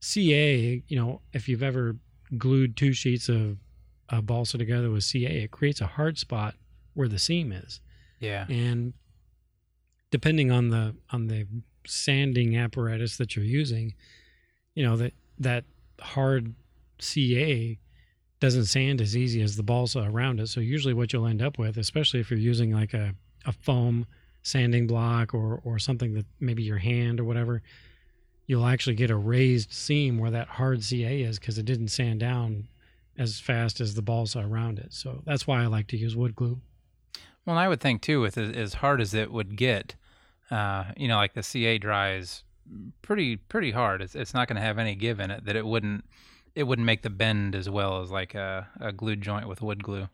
CA. 0.00 0.82
You 0.86 0.96
know 0.96 1.20
if 1.32 1.48
you've 1.48 1.62
ever 1.62 1.96
glued 2.36 2.76
two 2.76 2.92
sheets 2.92 3.28
of 3.28 3.58
uh, 4.08 4.20
balsa 4.20 4.58
together 4.58 4.90
with 4.90 5.04
CA, 5.04 5.42
it 5.44 5.50
creates 5.50 5.80
a 5.80 5.86
hard 5.86 6.18
spot 6.18 6.54
where 6.94 7.08
the 7.08 7.18
seam 7.18 7.52
is 7.52 7.80
Yeah. 8.18 8.46
and 8.48 8.92
depending 10.10 10.50
on 10.50 10.70
the 10.70 10.96
on 11.10 11.26
the 11.28 11.46
sanding 11.86 12.56
apparatus 12.56 13.16
that 13.16 13.34
you're 13.36 13.44
using 13.44 13.94
you 14.74 14.82
know 14.84 14.96
that 14.96 15.12
that 15.38 15.64
hard 16.00 16.54
ca 17.00 17.78
doesn't 18.40 18.64
sand 18.64 19.00
as 19.00 19.16
easy 19.16 19.42
as 19.42 19.56
the 19.56 19.62
balsa 19.62 20.00
around 20.00 20.40
it. 20.40 20.48
So 20.48 20.60
usually 20.60 20.94
what 20.94 21.12
you'll 21.12 21.26
end 21.26 21.42
up 21.42 21.58
with 21.58 21.76
especially 21.76 22.20
if 22.20 22.30
you're 22.30 22.40
using 22.40 22.72
like 22.72 22.94
a, 22.94 23.14
a 23.46 23.52
foam 23.52 24.06
sanding 24.42 24.86
block 24.86 25.34
or 25.34 25.60
or 25.64 25.78
something 25.78 26.14
that 26.14 26.26
maybe 26.40 26.62
your 26.62 26.78
hand 26.78 27.20
or 27.20 27.24
whatever 27.24 27.62
you'll 28.50 28.66
actually 28.66 28.96
get 28.96 29.10
a 29.10 29.16
raised 29.16 29.72
seam 29.72 30.18
where 30.18 30.32
that 30.32 30.48
hard 30.48 30.82
ca 30.82 31.22
is 31.22 31.38
because 31.38 31.56
it 31.56 31.64
didn't 31.64 31.86
sand 31.86 32.18
down 32.18 32.66
as 33.16 33.38
fast 33.38 33.80
as 33.80 33.94
the 33.94 34.02
balsa 34.02 34.40
around 34.40 34.80
it. 34.80 34.92
So 34.92 35.22
that's 35.24 35.46
why 35.46 35.62
i 35.62 35.66
like 35.66 35.86
to 35.88 35.96
use 35.96 36.16
wood 36.16 36.34
glue. 36.34 36.60
Well, 37.46 37.56
I 37.56 37.68
would 37.68 37.80
think 37.80 38.02
too, 38.02 38.20
with 38.20 38.36
as, 38.36 38.74
hard 38.74 39.00
as 39.00 39.14
it 39.14 39.30
would 39.30 39.54
get, 39.56 39.94
uh, 40.50 40.86
you 40.96 41.06
know, 41.06 41.16
like 41.16 41.34
the 41.34 41.44
CA 41.44 41.78
dries 41.78 42.42
pretty 43.02 43.36
pretty 43.36 43.70
hard. 43.70 44.02
It's 44.02 44.16
it's 44.16 44.34
not 44.34 44.48
going 44.48 44.56
to 44.56 44.62
have 44.62 44.78
any 44.78 44.96
give 44.96 45.20
in 45.20 45.30
it 45.30 45.44
that 45.44 45.54
it 45.54 45.66
wouldn't 45.66 46.04
it 46.54 46.64
wouldn't 46.64 46.86
make 46.86 47.02
the 47.02 47.10
bend 47.10 47.54
as 47.54 47.68
well 47.70 48.02
as 48.02 48.10
like 48.10 48.34
a, 48.34 48.68
a 48.80 48.92
glued 48.92 49.20
joint 49.20 49.48
with 49.48 49.62
wood 49.62 49.82
glue. 49.82 50.08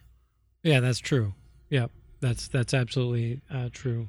Yeah, 0.63 0.81
that's 0.81 0.99
true. 0.99 1.35
Yep, 1.71 1.91
that's 2.21 2.49
that's 2.49 2.75
absolutely 2.75 3.41
uh, 3.51 3.69
true. 3.73 4.09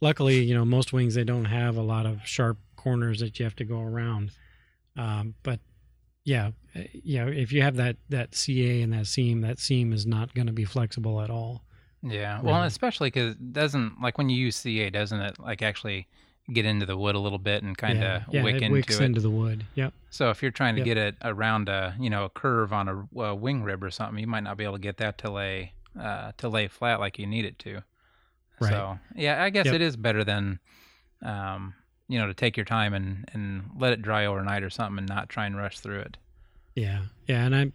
Luckily, 0.00 0.42
you 0.42 0.54
know, 0.54 0.64
most 0.64 0.92
wings 0.92 1.14
they 1.14 1.24
don't 1.24 1.46
have 1.46 1.76
a 1.76 1.82
lot 1.82 2.06
of 2.06 2.20
sharp 2.24 2.58
corners 2.76 3.20
that 3.20 3.38
you 3.38 3.44
have 3.44 3.56
to 3.56 3.64
go 3.64 3.80
around. 3.80 4.30
Um, 4.96 5.34
but 5.42 5.60
yeah, 6.24 6.50
uh, 6.76 6.82
yeah, 6.92 7.26
if 7.26 7.52
you 7.52 7.62
have 7.62 7.76
that 7.76 7.96
that 8.08 8.34
CA 8.34 8.82
and 8.82 8.92
that 8.92 9.06
seam, 9.06 9.40
that 9.40 9.58
seam 9.58 9.92
is 9.92 10.06
not 10.06 10.34
going 10.34 10.46
to 10.46 10.52
be 10.52 10.64
flexible 10.64 11.20
at 11.20 11.30
all. 11.30 11.62
Yeah. 12.02 12.40
Well, 12.42 12.56
Really. 12.56 12.66
especially 12.68 13.08
because 13.08 13.34
it 13.34 13.52
doesn't 13.52 14.00
like 14.00 14.18
when 14.18 14.28
you 14.28 14.36
use 14.36 14.56
CA, 14.56 14.90
doesn't 14.90 15.20
it 15.20 15.38
like 15.40 15.62
actually 15.62 16.06
get 16.52 16.64
into 16.64 16.86
the 16.86 16.96
wood 16.96 17.14
a 17.14 17.18
little 17.18 17.38
bit 17.38 17.62
and 17.62 17.76
kind 17.76 17.98
of 17.98 18.02
yeah, 18.02 18.24
yeah, 18.30 18.42
wick 18.42 18.56
it 18.56 18.62
into 18.62 18.72
wicks 18.74 19.00
it? 19.00 19.04
into 19.04 19.20
the 19.20 19.30
wood. 19.30 19.64
Yep. 19.74 19.92
So 20.10 20.30
if 20.30 20.42
you're 20.42 20.50
trying 20.50 20.74
to 20.76 20.80
Yep. 20.80 20.84
get 20.86 20.96
it 20.96 21.16
around 21.22 21.68
a 21.68 21.94
you 22.00 22.08
know 22.10 22.24
a 22.24 22.30
curve 22.30 22.72
on 22.72 22.88
a, 22.88 23.20
a 23.20 23.34
wing 23.34 23.62
rib 23.62 23.84
or 23.84 23.90
something, 23.90 24.18
you 24.18 24.26
might 24.26 24.44
not 24.44 24.56
be 24.56 24.64
able 24.64 24.74
to 24.76 24.80
get 24.80 24.96
that 24.98 25.18
to 25.18 25.30
lay 25.30 25.72
uh, 26.00 26.32
to 26.38 26.48
lay 26.48 26.68
flat 26.68 27.00
like 27.00 27.18
you 27.18 27.26
need 27.26 27.44
it 27.44 27.58
to. 27.60 27.82
Right. 28.60 28.70
So 28.70 28.98
yeah, 29.14 29.42
I 29.42 29.50
guess 29.50 29.66
Yep. 29.66 29.74
it 29.74 29.80
is 29.82 29.96
better 29.96 30.24
than 30.24 30.58
um, 31.22 31.74
you 32.08 32.18
know 32.18 32.26
to 32.26 32.34
take 32.34 32.56
your 32.56 32.64
time 32.64 32.94
and 32.94 33.28
and 33.34 33.70
let 33.76 33.92
it 33.92 34.00
dry 34.02 34.24
overnight 34.26 34.62
or 34.62 34.70
something 34.70 34.98
and 34.98 35.08
not 35.08 35.28
try 35.28 35.46
and 35.46 35.56
rush 35.56 35.78
through 35.80 36.00
it. 36.00 36.16
Yeah, 36.74 37.02
yeah, 37.26 37.44
and 37.44 37.56
I, 37.56 37.72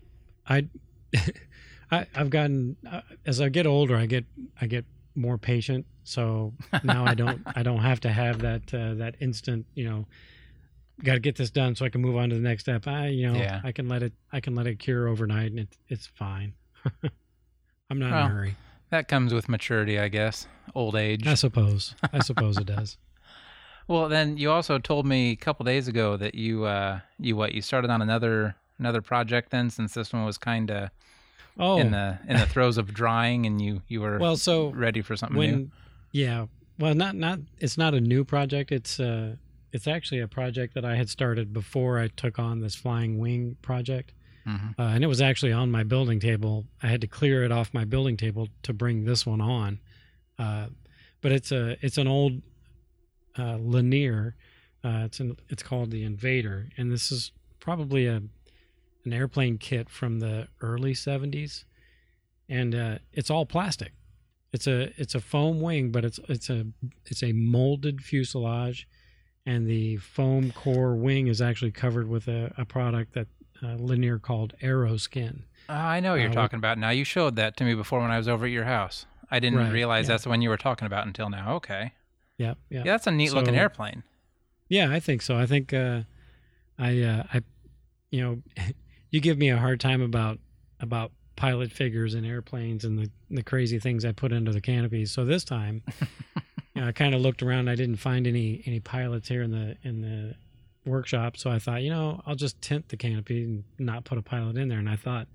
I, 0.47 0.67
I 1.91 2.07
I've 2.15 2.29
gotten 2.29 2.77
uh, 2.89 3.01
as 3.25 3.39
I 3.41 3.49
get 3.49 3.67
older, 3.67 3.95
I 3.95 4.05
get 4.05 4.25
I 4.59 4.65
get 4.67 4.85
more 5.15 5.37
patient. 5.37 5.85
So 6.03 6.53
now 6.83 7.05
I 7.05 7.13
don't 7.13 7.41
I 7.55 7.63
don't 7.63 7.79
have 7.79 7.99
to 8.01 8.09
have 8.09 8.39
that 8.39 8.73
uh, 8.73 8.95
that 8.95 9.15
instant 9.19 9.65
you 9.73 9.85
know 9.89 10.05
got 11.03 11.13
to 11.13 11.19
get 11.19 11.35
this 11.35 11.49
done 11.49 11.75
so 11.75 11.85
I 11.85 11.89
can 11.89 12.01
move 12.01 12.15
on 12.15 12.29
to 12.29 12.35
the 12.35 12.41
next 12.41 12.63
step. 12.63 12.87
I 12.87 13.07
you 13.07 13.31
know 13.31 13.39
Yeah. 13.39 13.61
I 13.63 13.71
can 13.71 13.87
let 13.87 14.03
it 14.03 14.13
I 14.31 14.39
can 14.39 14.55
let 14.55 14.67
it 14.67 14.79
cure 14.79 15.07
overnight 15.07 15.51
and 15.51 15.59
it, 15.59 15.77
it's 15.87 16.07
fine. 16.07 16.53
I'm 17.89 17.99
not 17.99 18.07
in 18.07 18.13
a 18.13 18.27
hurry. 18.29 18.55
That 18.89 19.07
comes 19.07 19.33
with 19.33 19.49
maturity, 19.49 19.97
I 19.99 20.07
guess. 20.07 20.47
Old 20.75 20.95
age. 20.95 21.25
I 21.27 21.33
suppose. 21.33 21.95
I 22.11 22.19
suppose 22.23 22.57
it 22.57 22.65
does. 22.65 22.97
Well, 23.87 24.07
then 24.07 24.37
you 24.37 24.51
also 24.51 24.77
told 24.79 25.05
me 25.05 25.31
a 25.31 25.35
couple 25.35 25.65
days 25.65 25.87
ago 25.87 26.15
that 26.17 26.35
you 26.35 26.65
uh 26.65 26.99
you 27.19 27.35
what 27.35 27.53
you 27.53 27.61
started 27.61 27.89
on 27.89 28.01
another 28.01 28.55
another 28.79 29.01
project 29.01 29.51
then 29.51 29.69
since 29.69 29.93
this 29.93 30.11
one 30.13 30.25
was 30.25 30.37
kind 30.37 30.69
of 30.71 30.89
Oh, 31.59 31.77
in 31.77 31.91
the 31.91 32.17
in 32.27 32.37
the 32.37 32.47
throes 32.47 32.79
of 32.79 32.93
drying 32.93 33.45
and 33.45 33.61
you 33.61 33.83
you 33.87 34.01
were 34.01 34.17
well, 34.17 34.37
so 34.37 34.69
ready 34.69 35.01
for 35.01 35.15
something 35.15 35.37
when 35.37 35.55
new. 35.55 35.71
Yeah. 36.13 36.45
Well 36.79 36.95
not 36.95 37.15
not 37.15 37.39
it's 37.59 37.77
not 37.77 37.93
a 37.93 37.99
new 37.99 38.23
project. 38.23 38.71
It's 38.71 38.99
uh 38.99 39.35
it's 39.73 39.87
actually 39.87 40.19
a 40.21 40.27
project 40.27 40.75
that 40.75 40.85
i 40.85 40.95
had 40.95 41.09
started 41.09 41.51
before 41.51 41.97
i 41.99 42.07
took 42.07 42.37
on 42.37 42.59
this 42.61 42.75
flying 42.75 43.17
wing 43.17 43.57
project. 43.61 44.13
Mhm. 44.45 44.75
uh, 44.77 44.83
and 44.93 45.03
it 45.03 45.07
was 45.07 45.21
actually 45.21 45.51
on 45.53 45.71
my 45.71 45.83
building 45.83 46.19
table. 46.19 46.65
I 46.81 46.87
had 46.87 46.99
to 47.01 47.07
clear 47.07 47.43
it 47.43 47.51
off 47.51 47.73
my 47.73 47.85
building 47.85 48.17
table 48.17 48.49
to 48.63 48.73
bring 48.73 49.05
this 49.05 49.25
one 49.25 49.39
on. 49.41 49.79
Uh, 50.37 50.67
but 51.21 51.31
it's 51.31 51.51
a 51.51 51.77
it's 51.85 51.97
an 51.97 52.07
old 52.07 52.41
uh, 53.37 53.57
Lanier. 53.59 54.35
Uh, 54.83 55.03
it's 55.05 55.19
an, 55.21 55.37
it's 55.49 55.63
called 55.63 55.91
the 55.91 56.03
Invader, 56.03 56.67
and 56.77 56.91
this 56.91 57.09
is 57.11 57.31
probably 57.59 58.05
a 58.05 58.21
an 59.05 59.13
airplane 59.13 59.57
kit 59.57 59.89
from 59.89 60.19
the 60.19 60.47
early 60.61 60.93
'70s, 60.93 61.63
and 62.49 62.75
uh, 62.75 62.97
it's 63.13 63.29
all 63.29 63.45
plastic. 63.45 63.93
It's 64.53 64.67
a 64.67 64.93
it's 65.01 65.15
a 65.15 65.19
foam 65.19 65.59
wing, 65.61 65.91
but 65.91 66.05
it's 66.05 66.19
it's 66.29 66.49
a 66.49 66.65
it's 67.05 67.23
a 67.23 67.33
molded 67.33 68.01
fuselage, 68.01 68.87
and 69.45 69.67
the 69.67 69.97
foam 69.97 70.51
core 70.51 70.95
wing 70.95 71.27
is 71.27 71.41
actually 71.41 71.71
covered 71.71 72.07
with 72.07 72.27
a, 72.27 72.53
a 72.57 72.63
product 72.63 73.13
that 73.15 73.27
uh, 73.63 73.75
Lanier 73.79 74.19
called 74.19 74.53
Aeroskin. 74.61 75.41
Oh, 75.69 75.73
I 75.73 75.99
know 75.99 76.11
what 76.11 76.21
you're 76.21 76.29
uh, 76.29 76.33
talking 76.33 76.57
about 76.57 76.77
now. 76.77 76.91
You 76.91 77.03
showed 77.03 77.35
that 77.37 77.57
to 77.57 77.63
me 77.63 77.73
before 77.73 77.99
when 77.99 78.11
I 78.11 78.17
was 78.17 78.27
over 78.27 78.45
at 78.45 78.51
your 78.51 78.65
house. 78.65 79.05
I 79.31 79.39
didn't 79.39 79.57
Right, 79.59 79.71
realize 79.71 80.05
yeah. 80.05 80.13
that's 80.13 80.23
the 80.23 80.29
one 80.29 80.41
you 80.43 80.49
were 80.49 80.57
talking 80.57 80.85
about 80.85 81.07
until 81.07 81.29
now. 81.29 81.55
Okay. 81.55 81.93
Yep, 82.37 82.57
yeah, 82.69 82.77
Yeah, 82.79 82.83
that's 82.91 83.07
a 83.07 83.11
neat 83.11 83.33
looking 83.33 83.55
airplane. 83.55 84.03
Yeah, 84.69 84.91
I 84.91 84.99
think 84.99 85.21
so. 85.23 85.35
I 85.37 85.45
think 85.47 85.73
uh, 85.73 86.01
I 86.77 87.01
uh, 87.01 87.23
I 87.33 87.41
you 88.11 88.21
know 88.21 88.41
you 89.09 89.19
give 89.19 89.37
me 89.39 89.49
a 89.49 89.57
hard 89.57 89.79
time 89.79 90.01
about 90.01 90.37
about 90.79 91.11
pilot 91.35 91.71
figures 91.71 92.13
and 92.13 92.25
airplanes 92.25 92.85
and 92.85 92.97
the 92.99 93.09
the 93.29 93.43
crazy 93.43 93.79
things 93.79 94.05
I 94.05 94.11
put 94.11 94.31
into 94.31 94.51
the 94.51 94.61
canopies. 94.61 95.11
So 95.11 95.25
this 95.25 95.43
time, 95.43 95.83
you 96.75 96.81
know, 96.81 96.87
I 96.87 96.91
kind 96.91 97.15
of 97.15 97.21
looked 97.21 97.43
around. 97.43 97.69
I 97.69 97.75
didn't 97.75 97.97
find 97.97 98.27
any 98.27 98.63
any 98.65 98.79
pilots 98.79 99.27
here 99.27 99.41
in 99.41 99.51
the 99.51 99.77
in 99.83 100.01
the 100.01 100.35
workshop. 100.89 101.37
So 101.37 101.49
I 101.49 101.59
thought, 101.59 101.81
you 101.81 101.89
know, 101.89 102.21
I'll 102.25 102.35
just 102.35 102.61
tint 102.61 102.89
the 102.89 102.97
canopy 102.97 103.43
and 103.43 103.63
not 103.79 104.05
put 104.05 104.17
a 104.17 104.21
pilot 104.21 104.57
in 104.57 104.67
there. 104.67 104.79
And 104.79 104.89
I 104.89 104.95
thought, 104.95 105.27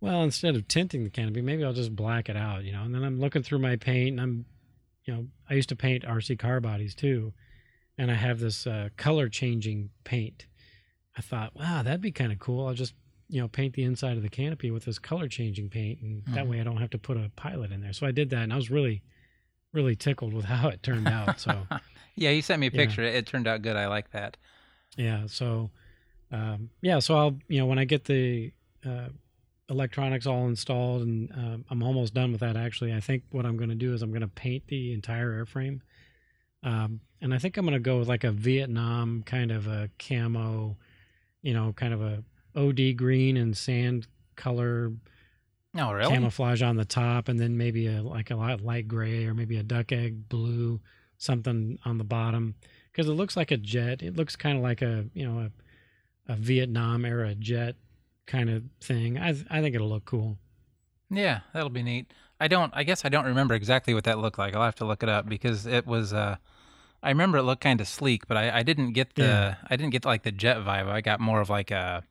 well, 0.00 0.22
instead 0.22 0.54
of 0.54 0.68
tinting 0.68 1.04
the 1.04 1.10
canopy, 1.10 1.40
maybe 1.40 1.64
I'll 1.64 1.72
just 1.72 1.96
black 1.96 2.28
it 2.28 2.36
out. 2.36 2.64
You 2.64 2.72
know. 2.72 2.82
And 2.82 2.94
then 2.94 3.04
I'm 3.04 3.20
looking 3.20 3.42
through 3.42 3.60
my 3.60 3.76
paint, 3.76 4.10
and 4.10 4.20
I'm 4.20 4.44
you 5.04 5.14
know 5.14 5.26
I 5.48 5.54
used 5.54 5.68
to 5.70 5.76
paint 5.76 6.04
RC 6.04 6.38
car 6.38 6.60
bodies 6.60 6.94
too 6.94 7.32
and 7.98 8.10
I 8.10 8.14
have 8.14 8.40
this 8.40 8.66
uh, 8.66 8.88
color 8.96 9.28
changing 9.28 9.90
paint. 10.04 10.46
I 11.16 11.22
thought, 11.22 11.54
wow, 11.54 11.82
that'd 11.82 12.00
be 12.00 12.10
kind 12.10 12.32
of 12.32 12.38
cool. 12.38 12.66
I'll 12.66 12.74
just 12.74 12.94
you 13.28 13.40
know 13.40 13.48
paint 13.48 13.74
the 13.74 13.82
inside 13.84 14.16
of 14.16 14.22
the 14.22 14.28
canopy 14.28 14.70
with 14.70 14.84
this 14.84 14.98
color 14.98 15.28
changing 15.28 15.68
paint, 15.70 16.00
and 16.00 16.22
that 16.34 16.44
Mhm. 16.44 16.48
way 16.48 16.60
I 16.60 16.64
don't 16.64 16.76
have 16.78 16.90
to 16.90 16.98
put 16.98 17.16
a 17.16 17.30
pilot 17.36 17.72
in 17.72 17.80
there. 17.80 17.92
So 17.92 18.06
I 18.06 18.10
did 18.12 18.30
that, 18.30 18.42
and 18.42 18.52
I 18.52 18.56
was 18.56 18.70
really, 18.70 19.02
really 19.72 19.96
tickled 19.96 20.32
with 20.34 20.44
how 20.54 20.68
it 20.68 20.82
turned 20.82 21.08
out. 21.08 21.40
So 21.40 21.66
yeah, 22.16 22.30
you 22.30 22.42
sent 22.42 22.60
me 22.60 22.66
a 22.66 22.70
Yeah. 22.70 22.76
picture. 22.76 23.02
It 23.02 23.26
turned 23.26 23.46
out 23.48 23.62
good. 23.62 23.76
I 23.76 23.86
like 23.86 24.10
that. 24.12 24.36
yeah, 24.96 25.26
so 25.26 25.70
um, 26.30 26.70
yeah, 26.82 26.98
so 26.98 27.16
I'll 27.16 27.38
you 27.48 27.58
know 27.58 27.66
when 27.66 27.78
I 27.78 27.84
get 27.84 28.04
the 28.04 28.52
uh, 28.84 29.08
electronics 29.68 30.26
all 30.26 30.46
installed, 30.48 31.02
and 31.02 31.30
um, 31.32 31.64
I'm 31.70 31.82
almost 31.82 32.12
done 32.14 32.32
with 32.32 32.40
that. 32.42 32.56
Actually, 32.56 32.92
I 32.92 33.00
think 33.00 33.22
what 33.30 33.46
I'm 33.46 33.56
going 33.56 33.70
to 33.70 33.74
do 33.76 33.94
is 33.94 34.02
I'm 34.02 34.10
going 34.10 34.20
to 34.20 34.28
paint 34.28 34.66
the 34.68 34.92
entire 34.92 35.44
airframe. 35.44 35.80
Um, 36.62 37.00
and 37.20 37.34
I 37.34 37.38
think 37.38 37.56
I'm 37.56 37.64
going 37.64 37.74
to 37.74 37.80
go 37.80 37.98
with 37.98 38.08
like 38.08 38.24
a 38.24 38.30
Vietnam 38.32 39.22
kind 39.24 39.50
of 39.50 39.66
a 39.66 39.90
camo, 39.98 40.76
you 41.42 41.52
know, 41.54 41.72
kind 41.74 41.92
of 41.92 42.00
a 42.02 42.24
OD 42.56 42.96
green 42.96 43.36
and 43.36 43.56
sand 43.56 44.06
color 44.36 44.92
Oh, 45.76 45.92
really? 45.92 46.12
camouflage 46.12 46.62
on 46.62 46.76
the 46.76 46.84
top, 46.84 47.28
and 47.28 47.38
then 47.40 47.56
maybe 47.56 47.88
a 47.88 48.00
like 48.02 48.30
a 48.30 48.36
light, 48.36 48.60
light 48.60 48.86
gray 48.86 49.26
or 49.26 49.34
maybe 49.34 49.56
a 49.56 49.62
duck 49.64 49.90
egg 49.90 50.28
blue, 50.28 50.80
something 51.18 51.78
on 51.84 51.98
the 51.98 52.04
bottom, 52.04 52.54
because 52.92 53.08
it 53.08 53.12
looks 53.14 53.36
like 53.36 53.50
a 53.50 53.56
jet. 53.56 54.00
It 54.02 54.14
looks 54.16 54.36
kind 54.36 54.56
of 54.56 54.62
like 54.62 54.82
a 54.82 55.06
you 55.14 55.26
know 55.28 55.50
a, 56.28 56.32
a 56.32 56.36
Vietnam 56.36 57.04
era 57.04 57.34
jet 57.34 57.74
kind 58.26 58.50
of 58.50 58.62
thing. 58.80 59.18
I 59.18 59.30
I 59.50 59.60
think 59.60 59.74
it'll 59.74 59.88
look 59.88 60.04
cool. 60.04 60.38
Yeah, 61.10 61.40
that'll 61.52 61.70
be 61.70 61.82
neat. 61.82 62.12
I 62.40 62.46
don't. 62.46 62.72
I 62.74 62.84
guess 62.84 63.04
I 63.04 63.08
don't 63.08 63.26
remember 63.26 63.54
exactly 63.54 63.94
what 63.94 64.04
that 64.04 64.18
looked 64.18 64.38
like. 64.38 64.54
I'll 64.54 64.62
have 64.62 64.74
to 64.76 64.84
look 64.84 65.02
it 65.02 65.08
up 65.08 65.28
because 65.28 65.66
it 65.66 65.86
was. 65.88 66.12
Uh, 66.12 66.36
I 67.02 67.08
remember 67.08 67.38
it 67.38 67.42
looked 67.42 67.62
kind 67.62 67.80
of 67.80 67.88
sleek, 67.88 68.26
but 68.28 68.36
I, 68.36 68.58
I 68.58 68.62
didn't 68.62 68.92
get 68.92 69.14
the. 69.16 69.22
Yeah. 69.24 69.54
I 69.68 69.74
didn't 69.76 69.90
get 69.90 70.04
like 70.04 70.22
the 70.22 70.32
jet 70.32 70.58
vibe. 70.58 70.86
I 70.88 71.00
got 71.00 71.18
more 71.20 71.40
of 71.40 71.50
like 71.50 71.70
a, 71.70 72.02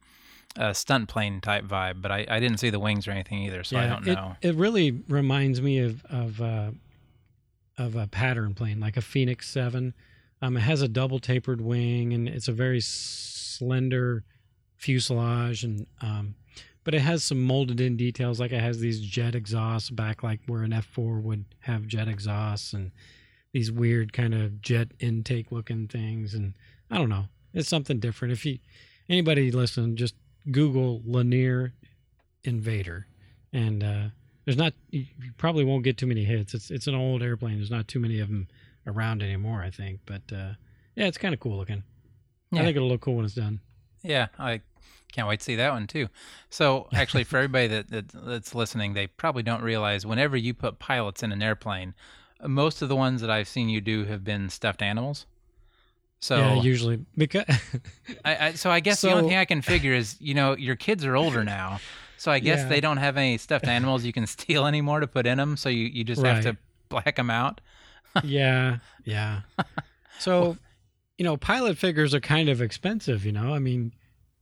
a 0.56 0.74
stunt 0.74 1.10
plane 1.10 1.42
type 1.42 1.66
vibe. 1.66 2.02
But 2.02 2.12
I, 2.12 2.26
I 2.30 2.40
didn't 2.40 2.58
see 2.58 2.70
the 2.70 2.80
wings 2.80 3.08
or 3.08 3.12
anything 3.12 3.40
either, 3.40 3.64
so 3.64 3.78
I 3.78 3.88
don't 3.88 4.06
know. 4.06 4.36
It 4.42 4.56
really 4.56 4.92
reminds 5.08 5.62
me 5.62 5.80
of 5.80 6.04
of 6.06 6.42
uh, 6.42 6.72
of 7.78 7.96
a 7.96 8.08
pattern 8.08 8.54
plane, 8.54 8.80
like 8.80 8.98
a 8.98 9.02
Phoenix 9.02 9.50
Seven. 9.50 9.94
Um, 10.42 10.58
it 10.58 10.62
has 10.62 10.82
a 10.82 10.88
double 10.88 11.20
tapered 11.20 11.62
wing, 11.62 12.14
and 12.14 12.28
it's 12.28 12.48
a 12.48 12.52
very 12.52 12.82
slender 12.82 14.26
fuselage, 14.76 15.64
and 15.64 15.88
um, 16.02 16.36
but 16.84 16.94
it 16.94 17.00
has 17.00 17.24
some 17.24 17.42
molded 17.42 17.80
in 17.80 17.96
details, 17.96 18.40
like 18.42 18.52
it 18.52 18.60
has 18.60 18.80
these 18.80 19.00
jet 19.00 19.36
exhausts 19.36 19.90
back, 19.90 20.22
like 20.22 20.42
where 20.48 20.64
an 20.64 20.74
F 20.74 20.86
four 20.86 21.20
would 21.22 21.46
have 21.62 21.88
jet 21.88 22.10
exhausts, 22.10 22.74
and 22.74 22.92
these 23.54 23.72
weird 23.72 24.12
kind 24.12 24.34
of 24.34 24.62
jet 24.62 24.90
intake 25.00 25.52
looking 25.52 25.88
things, 25.88 26.34
and 26.34 26.56
I 26.92 26.98
don't 26.98 27.10
know, 27.10 27.26
it's 27.54 27.70
something 27.70 28.00
different. 28.00 28.34
If 28.34 28.46
you 28.46 28.60
anybody 29.08 29.50
listen, 29.52 29.96
just 29.96 30.16
Google 30.52 31.02
Lanier 31.06 31.74
Invader, 32.44 33.08
and 33.52 33.84
uh, 33.84 34.04
there's 34.46 34.58
not 34.58 34.74
you 34.90 35.06
probably 35.38 35.64
won't 35.64 35.84
get 35.84 35.98
too 35.98 36.08
many 36.08 36.24
hits. 36.24 36.54
It's 36.54 36.72
it's 36.72 36.88
an 36.88 36.96
old 36.96 37.22
airplane. 37.24 37.58
There's 37.58 37.72
not 37.72 37.88
too 37.88 38.00
many 38.00 38.20
of 38.20 38.28
them 38.28 38.48
around 38.86 39.24
anymore, 39.24 39.62
I 39.62 39.70
think. 39.70 40.02
But 40.06 40.22
uh, 40.32 40.54
yeah, 40.96 41.06
it's 41.06 41.18
kind 41.18 41.34
of 41.34 41.40
cool 41.40 41.58
looking. 41.58 41.84
Yeah. 42.52 42.62
I 42.62 42.66
think 42.66 42.76
it'll 42.76 42.90
look 42.90 43.02
cool 43.02 43.16
when 43.16 43.26
it's 43.26 43.34
done. 43.34 43.60
Yeah, 44.04 44.28
I 44.38 44.62
can't 45.12 45.28
wait 45.28 45.40
to 45.40 45.46
see 45.46 45.56
that 45.56 45.72
one 45.72 45.88
too. 45.88 46.10
So 46.50 46.88
actually, 46.94 47.24
for 47.24 47.38
everybody 47.38 47.68
that, 47.68 47.90
that 47.90 48.10
that's 48.10 48.54
listening, 48.54 48.94
they 48.94 49.08
probably 49.08 49.44
don't 49.44 49.64
realize 49.64 50.06
whenever 50.06 50.36
you 50.36 50.54
put 50.54 50.80
pilots 50.80 51.24
in 51.24 51.32
an 51.32 51.42
airplane, 51.42 51.94
most 52.46 52.82
of 52.82 52.90
the 52.90 52.96
ones 52.96 53.22
that 53.22 53.30
I've 53.30 53.48
seen 53.48 53.70
you 53.70 53.80
do 53.80 54.06
have 54.06 54.24
been 54.24 54.50
stuffed 54.50 54.82
animals. 54.82 55.26
So 56.24 56.38
yeah, 56.38 56.62
usually 56.62 57.06
because 57.18 57.44
I, 58.24 58.48
I 58.48 58.54
so 58.54 58.72
I 58.72 58.80
guess 58.80 59.02
the 59.02 59.12
only 59.12 59.28
thing 59.28 59.38
I 59.38 59.44
can 59.44 59.62
figure 59.62 59.92
is 59.94 60.16
you 60.22 60.34
know 60.34 60.56
your 60.56 60.78
kids 60.78 61.04
are 61.04 61.18
older 61.18 61.44
now, 61.44 61.82
so 62.16 62.32
I 62.32 62.40
guess 62.40 62.60
Yeah. 62.60 62.70
they 62.70 62.80
don't 62.80 62.96
have 62.96 63.18
any 63.18 63.38
stuffed 63.38 63.68
animals 63.68 64.06
you 64.06 64.14
can 64.14 64.26
steal 64.38 64.66
anymore 64.66 65.02
to 65.02 65.08
put 65.08 65.28
in 65.28 65.38
them. 65.38 65.58
So 65.58 65.68
you, 65.68 65.86
you 65.86 66.06
just 66.06 66.22
have 66.24 66.42
to 66.44 66.58
black 66.88 67.18
them 67.18 67.30
out. 67.30 67.60
yeah, 68.24 68.78
yeah. 69.04 69.42
So, 70.20 70.56
you 71.18 71.26
know, 71.26 71.36
pilot 71.36 71.78
figures 71.78 72.14
are 72.14 72.22
kind 72.22 72.48
of 72.48 72.62
expensive, 72.62 73.26
you 73.26 73.34
know. 73.34 73.54
I 73.54 73.60
mean, 73.60 73.92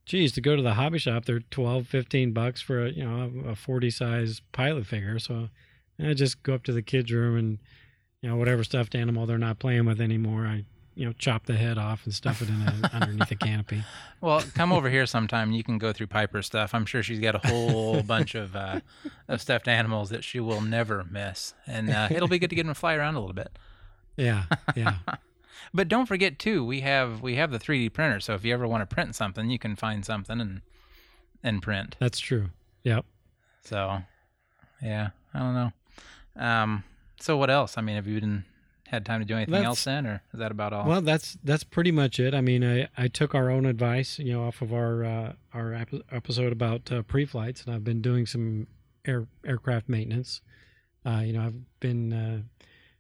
geez, 0.06 0.34
to 0.34 0.42
go 0.42 0.56
to 0.56 0.62
the 0.62 0.76
hobby 0.76 1.00
shop, 1.00 1.26
they're 1.26 1.40
12, 1.40 1.88
15 1.88 2.32
bucks 2.32 2.62
for 2.62 2.86
a, 2.86 2.92
you 2.92 3.04
know, 3.04 3.32
a 3.50 3.56
40 3.56 3.90
size 3.90 4.42
pilot 4.52 4.86
figure. 4.86 5.18
So 5.18 5.50
I 6.00 6.14
just 6.14 6.44
go 6.44 6.54
up 6.54 6.64
to 6.66 6.74
the 6.74 6.84
kids' 6.84 7.12
room 7.12 7.36
and, 7.38 7.58
you 8.22 8.30
know, 8.30 8.36
whatever 8.36 8.64
stuffed 8.64 8.94
animal 8.94 9.26
they're 9.26 9.40
not 9.40 9.58
playing 9.58 9.86
with 9.86 10.00
anymore, 10.00 10.46
I, 10.46 10.66
you 11.02 11.08
know, 11.08 11.14
chop 11.14 11.48
the 11.48 11.56
head 11.56 11.80
off 11.80 12.06
and 12.06 12.14
stuff 12.14 12.44
it 12.44 12.50
in 12.50 12.62
a, 12.62 12.92
underneath 12.94 13.32
a 13.32 13.36
canopy. 13.36 13.84
Well, 14.22 14.44
come 14.54 14.72
over 14.72 14.88
here 14.88 15.08
sometime. 15.08 15.48
and 15.48 15.58
You 15.58 15.64
can 15.64 15.80
go 15.80 15.92
through 15.92 16.06
Piper's 16.06 16.46
stuff. 16.46 16.76
I'm 16.76 16.86
sure 16.86 17.02
she's 17.02 17.20
got 17.20 17.34
a 17.34 17.48
whole 17.48 18.04
bunch 18.14 18.36
of 18.36 18.56
uh, 18.56 18.82
of 19.28 19.42
stuffed 19.42 19.68
animals 19.68 20.12
that 20.12 20.24
she 20.24 20.40
will 20.40 20.62
never 20.62 21.04
miss, 21.10 21.56
and 21.66 21.90
uh, 21.90 22.08
it'll 22.12 22.28
be 22.28 22.38
good 22.38 22.52
to 22.52 22.56
get 22.56 22.68
them 22.68 22.76
to 22.76 22.80
fly 22.80 22.94
around 22.94 23.16
a 23.16 23.20
little 23.20 23.34
bit. 23.34 23.58
Yeah, 24.16 24.44
yeah. 24.76 24.98
But 25.74 25.88
don't 25.88 26.06
forget 26.06 26.38
too, 26.38 26.66
we 26.66 26.82
have 26.82 27.22
we 27.22 27.36
have 27.36 27.52
the 27.52 27.60
3D 27.60 27.94
printer. 27.94 28.20
So 28.20 28.34
if 28.34 28.44
you 28.44 28.54
ever 28.54 28.68
want 28.68 28.88
to 28.88 28.94
print 28.94 29.16
something, 29.16 29.50
you 29.50 29.58
can 29.58 29.76
find 29.78 30.04
something 30.04 30.42
and 30.42 30.62
and 31.44 31.62
print. 31.62 31.96
That's 31.98 32.20
true. 32.20 32.50
Yep. 32.84 33.06
So, 33.64 34.00
yeah, 34.82 35.10
I 35.34 35.40
don't 35.40 35.54
know. 35.54 35.72
Um, 36.36 36.84
so 37.20 37.38
what 37.38 37.50
else? 37.50 37.78
I 37.78 37.82
mean, 37.82 37.96
have 37.96 38.08
you 38.08 38.20
been 38.20 38.44
had 38.92 39.06
time 39.06 39.22
to 39.22 39.26
do 39.26 39.36
anything 39.36 39.54
That's- 39.54 39.66
else 39.66 39.84
then, 39.86 40.06
or 40.06 40.22
is 40.34 40.40
that 40.40 40.52
about 40.52 40.74
all? 40.74 40.86
Well, 40.88 41.02
that's 41.02 41.38
that's 41.44 41.64
pretty 41.64 41.92
much 41.92 42.20
it. 42.20 42.34
I 42.34 42.42
mean, 42.42 42.64
I, 42.64 42.90
I 42.98 43.08
took 43.08 43.34
our 43.34 43.50
own 43.50 43.66
advice, 43.66 44.20
you 44.20 44.34
know, 44.34 44.44
off 44.44 44.62
of 44.62 44.74
our 44.74 45.04
uh, 45.04 45.34
our 45.54 45.74
ep- 45.74 45.94
episode 46.12 46.52
about 46.52 46.92
uh, 46.92 47.02
pre-flights, 47.04 47.64
and 47.66 47.74
I've 47.74 47.86
been 47.86 48.02
doing 48.02 48.26
some 48.26 48.68
air 49.06 49.28
aircraft 49.46 49.88
maintenance. 49.88 50.42
Uh, 51.06 51.22
you 51.26 51.34
know, 51.34 51.42
I've 51.42 51.80
been 51.80 52.14
uh, 52.14 52.42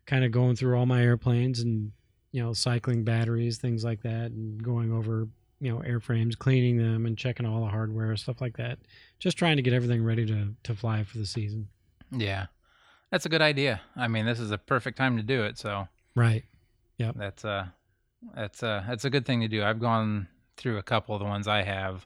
kind 0.05 0.23
of 0.23 0.31
going 0.31 0.55
through 0.55 0.77
all 0.77 0.85
my 0.85 1.03
airplanes 1.03 1.59
and 1.59 1.91
you 2.31 2.41
know, 2.41 2.53
cycling 2.53 3.03
batteries, 3.03 3.57
things 3.57 3.83
like 3.83 4.01
that, 4.03 4.31
and 4.31 4.63
going 4.63 4.93
over 4.93 5.27
you 5.59 5.69
know 5.71 5.79
airframes, 5.79 6.37
cleaning 6.37 6.77
them, 6.77 7.05
and 7.05 7.17
checking 7.17 7.45
all 7.45 7.59
the 7.59 7.69
hardware, 7.69 8.15
stuff 8.15 8.39
like 8.39 8.55
that. 8.57 8.79
Just 9.19 9.37
trying 9.37 9.57
to 9.57 9.61
get 9.61 9.73
everything 9.73 10.03
ready 10.03 10.25
to 10.25 10.55
to 10.63 10.73
fly 10.73 11.03
for 11.03 11.17
the 11.17 11.25
season. 11.25 11.67
yeah. 12.11 12.45
That's 13.11 13.25
a 13.25 13.29
good 13.29 13.41
idea. 13.41 13.81
I 13.95 14.07
mean, 14.07 14.25
this 14.25 14.39
is 14.39 14.51
a 14.51 14.57
perfect 14.57 14.97
time 14.97 15.17
to 15.17 15.23
do 15.23 15.43
it. 15.43 15.57
So 15.57 15.87
Right. 16.15 16.45
yeah, 16.97 17.11
That's 17.15 17.43
uh 17.45 17.67
that's 18.35 18.63
uh 18.63 18.83
that's 18.87 19.05
a 19.05 19.09
good 19.09 19.25
thing 19.25 19.41
to 19.41 19.47
do. 19.47 19.63
I've 19.63 19.79
gone 19.79 20.27
through 20.57 20.77
a 20.77 20.83
couple 20.83 21.15
of 21.15 21.19
the 21.19 21.25
ones 21.25 21.47
I 21.47 21.63
have, 21.63 22.05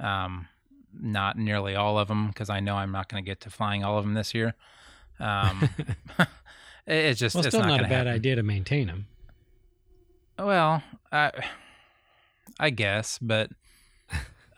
um, 0.00 0.48
not 0.92 1.36
nearly 1.38 1.74
all 1.74 1.98
of 1.98 2.08
them 2.08 2.28
because 2.28 2.50
I 2.50 2.60
know 2.60 2.76
I'm 2.76 2.92
not 2.92 3.08
going 3.08 3.22
to 3.24 3.26
get 3.26 3.40
to 3.42 3.50
flying 3.50 3.82
all 3.84 3.98
of 3.98 4.04
them 4.04 4.14
this 4.14 4.34
year. 4.34 4.54
Um, 5.18 5.68
it's 6.86 7.18
just 7.18 7.34
well, 7.34 7.44
it's 7.44 7.54
still 7.56 7.66
not, 7.66 7.80
a 7.80 7.84
bad 7.84 7.90
happen. 8.06 8.12
idea 8.12 8.36
to 8.36 8.42
maintain 8.42 8.86
them. 8.88 9.06
Well, 10.38 10.82
I 11.10 11.32
I 12.60 12.70
guess, 12.70 13.18
but 13.18 13.50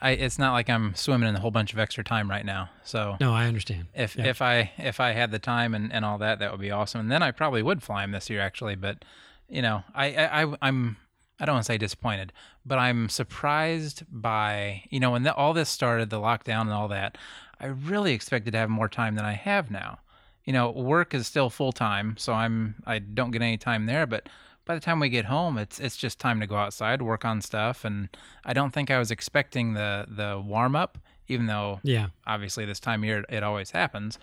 I 0.01 0.11
it's 0.13 0.39
not 0.39 0.53
like 0.53 0.71
I'm 0.71 0.95
swimming 0.95 1.29
in 1.29 1.35
a 1.37 1.41
whole 1.41 1.51
bunch 1.51 1.73
of 1.73 1.79
extra 1.79 2.05
time 2.05 2.31
right 2.31 2.45
now. 2.45 2.71
So 2.85 3.17
No, 3.21 3.33
I 3.35 3.47
understand. 3.47 3.87
if 3.95 4.17
Yeah. 4.17 4.27
if 4.27 4.41
I 4.43 4.71
if 4.79 5.01
I 5.01 5.13
had 5.13 5.31
the 5.31 5.39
time 5.39 5.75
and, 5.75 5.93
and 5.93 6.05
all 6.05 6.19
that, 6.19 6.39
that 6.39 6.51
would 6.53 6.61
be 6.61 6.71
awesome. 6.71 7.01
And 7.01 7.11
then 7.11 7.23
I 7.23 7.31
probably 7.31 7.63
would 7.63 7.83
fly 7.83 8.05
him 8.05 8.13
this 8.13 8.31
year, 8.31 8.41
actually. 8.41 8.77
But 8.77 9.05
you 9.49 9.63
know, 9.63 9.83
I 9.95 10.15
I, 10.15 10.43
I 10.45 10.55
I'm 10.63 10.97
I 11.41 11.45
don't 11.45 11.55
want 11.57 11.67
to 11.67 11.73
say 11.73 11.79
disappointed, 11.79 12.33
but 12.67 12.79
I'm 12.79 13.09
surprised 13.09 14.03
by 14.11 14.83
you 14.91 15.01
know 15.01 15.11
when 15.13 15.23
the, 15.25 15.35
all 15.35 15.53
this 15.53 15.69
started, 15.69 16.11
the 16.11 16.21
lockdown 16.21 16.63
and 16.63 16.73
all 16.73 16.89
that. 16.89 17.19
I 17.61 17.67
really 17.67 18.13
expected 18.13 18.53
to 18.53 18.59
have 18.59 18.71
more 18.71 18.89
time 18.89 19.17
than 19.17 19.25
I 19.25 19.33
have 19.33 19.69
now. 19.71 19.99
You 20.45 20.53
know, 20.53 20.71
work 20.71 21.13
is 21.13 21.27
still 21.27 21.51
full 21.51 21.73
time, 21.73 22.17
so 22.19 22.33
I'm 22.33 22.77
I 22.87 23.01
don't 23.01 23.33
get 23.33 23.43
any 23.43 23.59
time 23.59 23.87
there. 23.87 24.07
But 24.07 24.29
by 24.69 24.75
the 24.75 24.81
time 24.81 25.01
we 25.01 25.09
get 25.09 25.25
home, 25.25 25.59
it's 25.59 25.81
it's 25.81 25.97
just 25.97 26.21
time 26.21 26.39
to 26.41 26.47
go 26.47 26.55
outside, 26.57 27.03
work 27.03 27.25
on 27.25 27.41
stuff, 27.41 27.85
and 27.85 28.09
I 28.45 28.53
don't 28.53 28.71
think 28.73 28.91
I 28.91 28.99
was 28.99 29.11
expecting 29.11 29.73
the 29.75 30.05
the 30.09 30.41
warm 30.41 30.77
up, 30.77 30.99
even 31.27 31.47
though 31.47 31.81
Yeah. 31.83 32.09
obviously 32.27 32.65
this 32.67 32.79
time 32.79 33.03
of 33.03 33.07
year 33.09 33.25
it 33.29 33.43
always 33.43 33.71
happens 33.73 34.19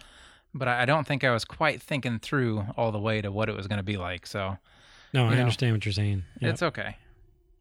but 0.57 0.67
i 0.69 0.83
I 0.83 0.85
don't 0.85 1.05
think 1.05 1.23
i 1.25 1.31
was 1.31 1.43
quite 1.43 1.81
thinking 1.81 2.17
through 2.19 2.65
all 2.77 2.91
the 2.93 2.99
way 2.99 3.21
to 3.21 3.29
what 3.31 3.49
it 3.49 3.55
was 3.57 3.67
going 3.67 3.77
to 3.77 3.83
be 3.83 3.97
like 3.97 4.25
so 4.25 4.57
No, 5.13 5.25
I 5.27 5.35
know, 5.35 5.41
understand 5.41 5.73
what 5.73 5.85
you're 5.85 5.91
saying. 5.93 6.23
Yep. 6.39 6.51
it's 6.53 6.63
okay 6.63 6.95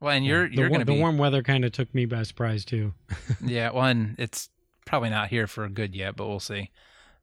well 0.01 0.13
and 0.13 0.25
you're 0.25 0.49
The 0.49 0.55
you're 0.57 0.69
going 0.69 0.81
to 0.81 0.85
the 0.87 0.95
warm 1.05 1.19
weather 1.19 1.43
kind 1.43 1.65
of 1.65 1.73
took 1.73 1.93
me 1.95 2.05
by 2.07 2.23
surprise 2.23 2.65
too. 2.65 2.95
yeah 3.45 3.71
well 3.73 3.85
and 3.87 4.15
it's 4.19 4.49
probably 4.87 5.11
not 5.11 5.29
here 5.29 5.47
for 5.49 5.69
good 5.69 5.95
yet 5.97 6.15
but 6.17 6.29
we'll 6.29 6.39
see 6.41 6.71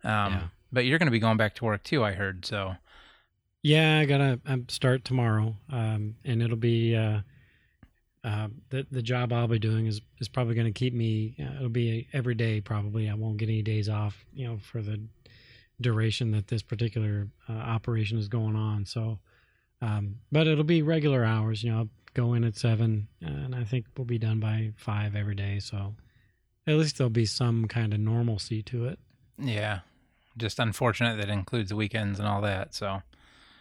um 0.03 0.33
Yeah. 0.33 0.41
but 0.73 0.85
you're 0.85 0.99
going 0.99 1.07
to 1.07 1.17
be 1.19 1.19
going 1.27 1.37
back 1.37 1.55
to 1.55 1.65
work 1.65 1.83
too 1.83 2.03
i 2.03 2.11
heard 2.11 2.45
so 2.45 2.75
Yeah, 3.63 3.99
I 3.99 4.05
gotta 4.05 4.39
start 4.69 5.05
tomorrow, 5.05 5.55
um, 5.71 6.15
and 6.25 6.41
it'll 6.41 6.57
be 6.57 6.95
uh, 6.95 7.21
uh, 8.23 8.47
the 8.69 8.87
the 8.89 9.01
job 9.01 9.31
I'll 9.31 9.47
be 9.47 9.59
doing 9.59 9.85
is 9.85 10.01
is 10.19 10.27
probably 10.27 10.55
going 10.55 10.71
to 10.71 10.77
keep 10.77 10.93
me. 10.93 11.35
Uh, 11.39 11.57
it'll 11.57 11.69
be 11.69 12.07
every 12.13 12.35
day 12.35 12.61
probably. 12.61 13.09
I 13.09 13.13
won't 13.13 13.37
get 13.37 13.49
any 13.49 13.61
days 13.61 13.87
off, 13.87 14.25
you 14.33 14.47
know, 14.47 14.57
for 14.57 14.81
the 14.81 14.99
duration 15.79 16.31
that 16.31 16.47
this 16.47 16.61
particular 16.61 17.27
uh, 17.49 17.53
operation 17.53 18.17
is 18.17 18.27
going 18.27 18.55
on. 18.55 18.85
So, 18.85 19.19
um, 19.81 20.17
but 20.31 20.47
it'll 20.47 20.63
be 20.63 20.81
regular 20.81 21.23
hours. 21.23 21.63
You 21.63 21.71
know, 21.71 21.77
I'll 21.79 21.89
go 22.13 22.33
in 22.33 22.43
at 22.43 22.57
seven, 22.57 23.07
and 23.21 23.55
I 23.55 23.63
think 23.63 23.85
we'll 23.95 24.05
be 24.05 24.19
done 24.19 24.39
by 24.39 24.71
five 24.75 25.15
every 25.15 25.35
day. 25.35 25.59
So, 25.59 25.95
at 26.67 26.75
least 26.75 26.97
there'll 26.97 27.09
be 27.09 27.25
some 27.25 27.67
kind 27.67 27.93
of 27.93 27.99
normalcy 27.99 28.61
to 28.63 28.85
it. 28.87 28.99
yeah 29.37 29.79
just 30.37 30.59
unfortunate 30.59 31.17
that 31.17 31.29
includes 31.29 31.73
weekends 31.73 32.17
and 32.19 32.27
all 32.27 32.41
that 32.41 32.73
so 32.73 33.01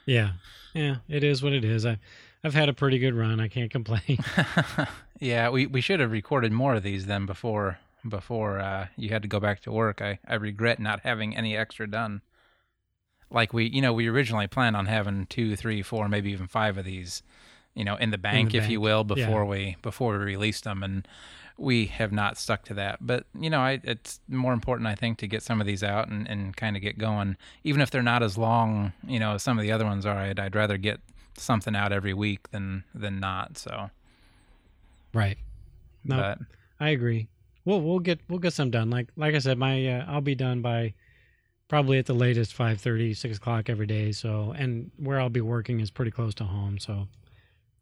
Yeah, 0.07 0.33
yeah, 0.75 0.97
it 1.09 1.25
is 1.25 1.43
what 1.43 1.53
it 1.53 1.65
is. 1.65 1.87
I 1.87 1.99
I've 2.43 2.55
had 2.55 2.69
a 2.69 2.75
pretty 2.75 2.99
good 2.99 3.15
run. 3.15 3.39
I 3.41 3.49
can't 3.49 3.71
complain. 3.71 4.19
yeah 5.21 5.51
we, 5.51 5.67
we 5.67 5.81
should 5.81 6.01
have 6.01 6.11
recorded 6.11 6.51
more 6.51 6.75
of 6.75 6.83
these 6.83 7.07
then 7.07 7.27
before 7.27 7.79
before 8.09 8.59
uh, 8.59 8.87
you 8.97 9.11
had 9.11 9.23
to 9.23 9.29
go 9.29 9.39
back 9.39 9.61
to 9.61 9.71
work 9.71 10.01
I, 10.01 10.19
I 10.27 10.35
regret 10.35 10.81
not 10.81 11.01
having 11.01 11.37
any 11.37 11.57
extra 11.57 11.89
done 11.89 12.23
like 13.31 13.53
we 13.53 13.67
you 13.67 13.83
know 13.83 13.93
we 13.93 14.09
originally 14.09 14.49
planned 14.49 14.77
on 14.77 14.87
having 14.87 15.27
two 15.27 15.55
three 15.55 15.83
four 15.83 16.09
maybe 16.09 16.33
even 16.33 16.49
five 16.49 16.79
of 16.79 16.87
these 16.87 17.23
you 17.75 17.85
know 17.85 17.97
in 17.97 18.11
the 18.11 18.19
bank 18.19 18.55
if 18.55 18.69
you 18.69 18.81
will 18.81 19.05
before 19.05 19.45
yeah. 19.45 19.51
we 19.51 19.77
before 19.83 20.19
we 20.19 20.25
released 20.25 20.65
them 20.65 20.83
and 20.83 21.07
we 21.61 21.87
have 21.87 22.11
not 22.11 22.39
stuck 22.39 22.65
to 22.65 22.75
that 22.75 22.99
but 23.01 23.27
you 23.39 23.51
know 23.51 23.61
I, 23.61 23.81
it's 23.85 24.21
more 24.29 24.53
important 24.53 24.87
i 24.89 24.95
think 24.95 25.19
to 25.19 25.27
get 25.27 25.43
some 25.43 25.61
of 25.61 25.67
these 25.67 25.83
out 25.83 26.09
and, 26.09 26.27
and 26.29 26.57
kind 26.57 26.75
of 26.75 26.83
get 26.83 26.97
going 26.99 27.37
even 27.65 27.81
if 27.81 27.91
they're 27.91 28.03
not 28.03 28.23
as 28.23 28.39
long 28.39 28.93
you 29.07 29.19
know 29.19 29.35
as 29.35 29.43
some 29.43 29.59
of 29.59 29.63
the 29.63 29.71
other 29.71 29.85
ones 29.85 30.07
are 30.07 30.17
I'd, 30.17 30.41
I'd 30.41 30.57
rather 30.57 30.79
get 30.79 31.01
something 31.37 31.77
out 31.77 31.93
every 31.93 32.15
week 32.15 32.51
than 32.51 32.85
than 32.95 33.21
not 33.21 33.59
so 33.59 33.91
Right. 35.13 35.39
No, 36.05 36.17
but 36.17 36.39
I 36.79 36.91
agree. 36.91 37.29
We'll 37.65 37.81
we'll 37.81 37.99
get 37.99 38.21
we'll 38.29 38.39
get 38.39 38.53
some 38.53 38.71
done. 38.71 38.91
Like 38.91 39.09
like 39.17 39.35
I 39.35 39.39
said, 39.39 39.59
my 39.59 39.87
uh, 39.87 40.05
I'll 40.09 40.21
be 40.21 40.35
done 40.35 40.63
by 40.63 40.95
probably 41.69 41.99
at 41.99 42.07
the 42.07 42.15
latest 42.15 42.57
5:30, 42.57 43.17
6 43.17 43.37
o'clock 43.37 43.69
every 43.69 43.87
day. 43.87 44.13
So 44.13 44.55
and 44.57 44.91
where 44.97 45.21
I'll 45.21 45.29
be 45.29 45.41
working 45.41 45.81
is 45.81 45.91
pretty 45.91 46.11
close 46.11 46.35
to 46.37 46.45
home. 46.45 46.79
So 46.79 47.09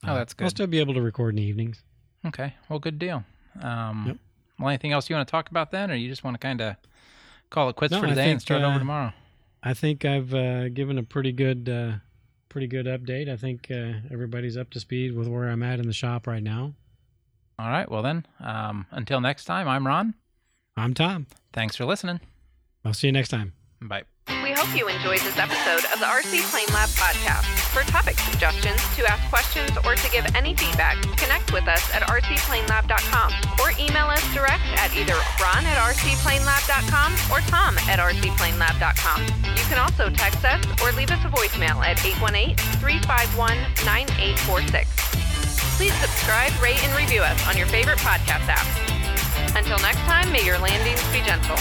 Oh, 0.06 0.14
that's 0.14 0.32
good 0.32 0.44
I'll 0.44 0.50
still 0.50 0.66
be 0.66 0.78
able 0.78 0.94
to 0.94 1.02
record 1.02 1.30
in 1.34 1.36
the 1.36 1.42
evenings. 1.42 1.82
Okay. 2.24 2.54
Well, 2.68 2.78
good 2.78 2.98
deal. 2.98 3.24
Um, 3.62 4.04
Yep. 4.06 4.16
Well, 4.58 4.68
anything 4.70 4.92
else 4.92 5.08
you 5.08 5.14
want 5.14 5.28
to 5.28 5.30
talk 5.30 5.50
about 5.50 5.70
then, 5.70 5.90
or 5.90 5.94
you 5.94 6.08
just 6.08 6.24
want 6.24 6.34
to 6.34 6.38
kind 6.38 6.60
of 6.60 6.76
call 7.48 7.68
it 7.68 7.76
quits 7.76 7.92
No, 7.92 8.00
for 8.00 8.06
today 8.08 8.22
and 8.22 8.30
think, 8.32 8.40
start 8.40 8.62
over 8.62 8.74
uh, 8.74 8.78
tomorrow? 8.78 9.12
I 9.62 9.74
think 9.74 10.04
I've 10.04 10.34
uh, 10.34 10.68
given 10.68 10.98
a 10.98 11.02
pretty 11.02 11.32
good 11.32 11.68
uh, 11.68 11.92
pretty 12.48 12.66
good 12.66 12.86
update. 12.86 13.28
I 13.28 13.36
think 13.36 13.68
uh, 13.70 14.00
everybody's 14.10 14.56
up 14.56 14.70
to 14.70 14.80
speed 14.80 15.14
with 15.14 15.28
where 15.28 15.48
I'm 15.48 15.62
at 15.62 15.78
in 15.78 15.86
the 15.86 15.92
shop 15.92 16.26
right 16.26 16.42
now. 16.42 16.74
All 17.58 17.68
right. 17.68 17.90
Well, 17.90 18.02
then, 18.02 18.26
um, 18.40 18.86
until 18.90 19.20
next 19.20 19.44
time, 19.44 19.68
I'm 19.68 19.86
Ron. 19.86 20.14
I'm 20.76 20.94
Tom. 20.94 21.26
Thanks 21.52 21.76
for 21.76 21.84
listening. 21.84 22.20
I'll 22.84 22.94
see 22.94 23.08
you 23.08 23.12
next 23.12 23.28
time. 23.28 23.52
Bye. 23.80 24.04
Hope 24.58 24.74
you 24.74 24.88
enjoyed 24.88 25.20
this 25.20 25.38
episode 25.38 25.84
of 25.94 26.00
the 26.02 26.10
RC 26.10 26.42
Plane 26.50 26.66
Lab 26.74 26.90
podcast. 26.98 27.46
For 27.70 27.86
topic 27.86 28.18
suggestions, 28.18 28.82
to 28.96 29.06
ask 29.06 29.22
questions, 29.30 29.70
or 29.86 29.94
to 29.94 30.10
give 30.10 30.26
any 30.34 30.52
feedback, 30.52 31.00
connect 31.14 31.52
with 31.52 31.68
us 31.68 31.88
at 31.94 32.02
rcplanelab.com 32.02 33.30
or 33.62 33.70
email 33.78 34.10
us 34.10 34.18
direct 34.34 34.66
at 34.74 34.90
either 34.98 35.14
ron 35.38 35.62
at 35.62 35.78
rcplanelab.com 35.78 37.14
or 37.30 37.38
tom 37.46 37.78
at 37.86 38.02
rcplanelab.com. 38.02 39.22
You 39.54 39.62
can 39.70 39.78
also 39.78 40.10
text 40.10 40.44
us 40.44 40.58
or 40.82 40.90
leave 40.90 41.12
us 41.12 41.24
a 41.24 41.28
voicemail 41.30 41.78
at 41.86 41.98
818-351-9846. 42.82 45.78
Please 45.78 45.94
subscribe, 46.02 46.50
rate, 46.60 46.82
and 46.82 46.90
review 46.98 47.22
us 47.22 47.38
on 47.46 47.56
your 47.56 47.68
favorite 47.68 47.98
podcast 47.98 48.48
app. 48.50 48.66
Until 49.54 49.78
next 49.78 50.00
time, 50.10 50.32
may 50.32 50.44
your 50.44 50.58
landings 50.58 51.00
be 51.12 51.22
gentle. 51.22 51.54